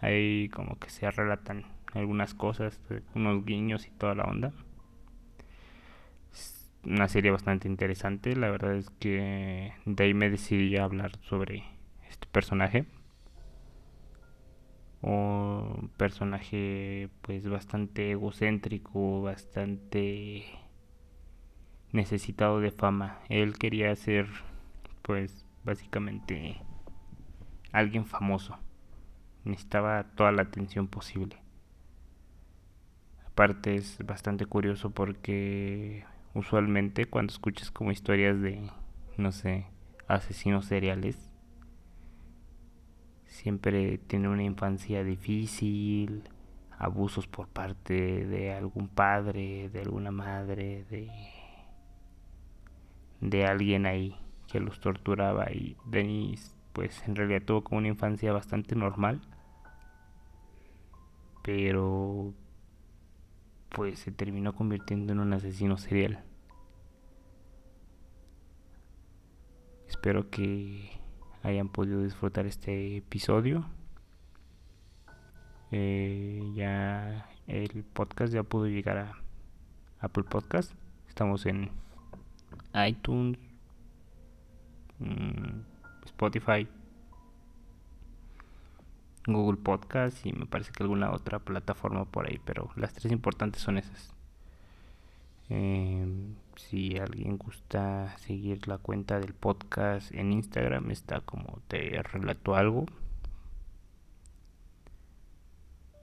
Ahí 0.00 0.48
como 0.50 0.78
que 0.78 0.90
se 0.90 1.10
relatan 1.10 1.64
algunas 1.92 2.34
cosas, 2.34 2.80
unos 3.14 3.44
guiños 3.44 3.86
y 3.86 3.90
toda 3.90 4.14
la 4.14 4.24
onda 4.24 4.52
una 6.86 7.08
serie 7.08 7.30
bastante 7.30 7.68
interesante. 7.68 8.36
La 8.36 8.50
verdad 8.50 8.74
es 8.74 8.90
que 8.90 9.72
de 9.84 10.04
ahí 10.04 10.14
me 10.14 10.30
decidí 10.30 10.76
a 10.76 10.84
hablar 10.84 11.12
sobre 11.22 11.64
este 12.08 12.26
personaje. 12.26 12.86
Un 15.02 15.90
personaje 15.96 17.10
pues 17.22 17.46
bastante 17.48 18.12
egocéntrico, 18.12 19.22
bastante 19.22 20.44
necesitado 21.92 22.60
de 22.60 22.70
fama. 22.70 23.20
Él 23.28 23.58
quería 23.58 23.94
ser 23.96 24.26
pues 25.02 25.44
básicamente 25.64 26.60
alguien 27.72 28.06
famoso. 28.06 28.58
Necesitaba 29.44 30.04
toda 30.16 30.32
la 30.32 30.42
atención 30.42 30.88
posible. 30.88 31.36
Aparte 33.26 33.74
es 33.74 33.98
bastante 34.06 34.46
curioso 34.46 34.90
porque 34.90 36.04
usualmente 36.34 37.06
cuando 37.06 37.32
escuchas 37.32 37.70
como 37.70 37.90
historias 37.90 38.40
de, 38.40 38.70
no 39.16 39.32
sé, 39.32 39.66
asesinos 40.08 40.66
seriales, 40.66 41.30
siempre 43.26 43.98
tiene 43.98 44.28
una 44.28 44.44
infancia 44.44 45.02
difícil, 45.04 46.24
abusos 46.78 47.26
por 47.26 47.48
parte 47.48 48.26
de 48.26 48.52
algún 48.52 48.88
padre, 48.88 49.68
de 49.70 49.80
alguna 49.80 50.10
madre, 50.10 50.84
de, 50.90 51.10
de 53.20 53.46
alguien 53.46 53.86
ahí 53.86 54.16
que 54.46 54.60
los 54.60 54.80
torturaba 54.80 55.50
y 55.50 55.76
Denis 55.86 56.54
pues 56.72 57.02
en 57.06 57.16
realidad 57.16 57.42
tuvo 57.42 57.64
como 57.64 57.78
una 57.78 57.88
infancia 57.88 58.32
bastante 58.32 58.74
normal 58.74 59.20
pero 61.42 62.34
pues 63.74 63.98
se 63.98 64.12
terminó 64.12 64.54
convirtiendo 64.54 65.12
en 65.12 65.18
un 65.18 65.32
asesino 65.32 65.76
serial. 65.76 66.22
Espero 69.88 70.30
que 70.30 70.92
hayan 71.42 71.68
podido 71.68 72.02
disfrutar 72.02 72.46
este 72.46 72.98
episodio. 72.98 73.66
Eh, 75.72 76.52
ya 76.54 77.28
el 77.48 77.82
podcast 77.82 78.32
ya 78.32 78.44
pudo 78.44 78.66
llegar 78.66 78.96
a 78.96 79.12
Apple 79.98 80.24
Podcast. 80.24 80.72
Estamos 81.08 81.44
en 81.44 81.70
iTunes, 82.74 83.38
mm, 85.00 85.60
Spotify, 86.04 86.68
Google 89.26 89.56
Podcast 89.56 90.24
y 90.26 90.32
me 90.32 90.46
parece 90.46 90.72
que 90.72 90.82
alguna 90.82 91.10
otra 91.12 91.38
plataforma 91.38 92.04
por 92.04 92.26
ahí, 92.26 92.40
pero 92.44 92.70
las 92.76 92.92
tres 92.92 93.12
importantes 93.12 93.62
son 93.62 93.78
esas. 93.78 94.12
Em, 95.48 96.34
si 96.56 96.98
alguien 96.98 97.36
gusta 97.38 98.16
seguir 98.18 98.66
la 98.68 98.78
cuenta 98.78 99.18
del 99.20 99.34
podcast 99.34 100.12
en 100.12 100.32
Instagram, 100.32 100.90
está 100.90 101.20
como 101.20 101.60
te 101.68 102.02
relato 102.02 102.54
algo. 102.54 102.86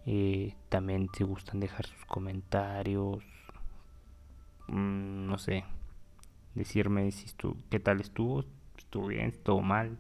Eh, 0.05 0.55
también 0.69 1.09
si 1.13 1.23
gustan 1.23 1.59
dejar 1.59 1.85
sus 1.85 2.05
comentarios, 2.05 3.23
mm, 4.67 5.27
no 5.27 5.37
sé, 5.37 5.63
decirme 6.55 7.11
si 7.11 7.25
estuvo, 7.25 7.55
qué 7.69 7.79
tal 7.79 8.01
estuvo, 8.01 8.43
estuvo 8.77 9.07
bien, 9.07 9.27
estuvo 9.27 9.61
mal, 9.61 9.97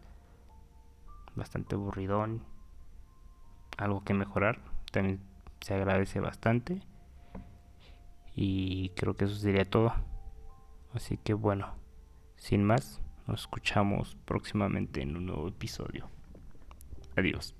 bastante 1.35 1.75
aburridón 1.75 2.41
algo 3.81 4.03
que 4.03 4.13
mejorar, 4.13 4.59
también 4.91 5.19
se 5.59 5.73
agradece 5.73 6.19
bastante. 6.19 6.81
Y 8.35 8.89
creo 8.89 9.15
que 9.15 9.25
eso 9.25 9.35
sería 9.35 9.69
todo. 9.69 9.93
Así 10.93 11.17
que 11.17 11.33
bueno, 11.33 11.73
sin 12.37 12.63
más, 12.63 13.01
nos 13.27 13.41
escuchamos 13.41 14.17
próximamente 14.25 15.01
en 15.01 15.17
un 15.17 15.25
nuevo 15.25 15.47
episodio. 15.47 16.07
Adiós. 17.15 17.55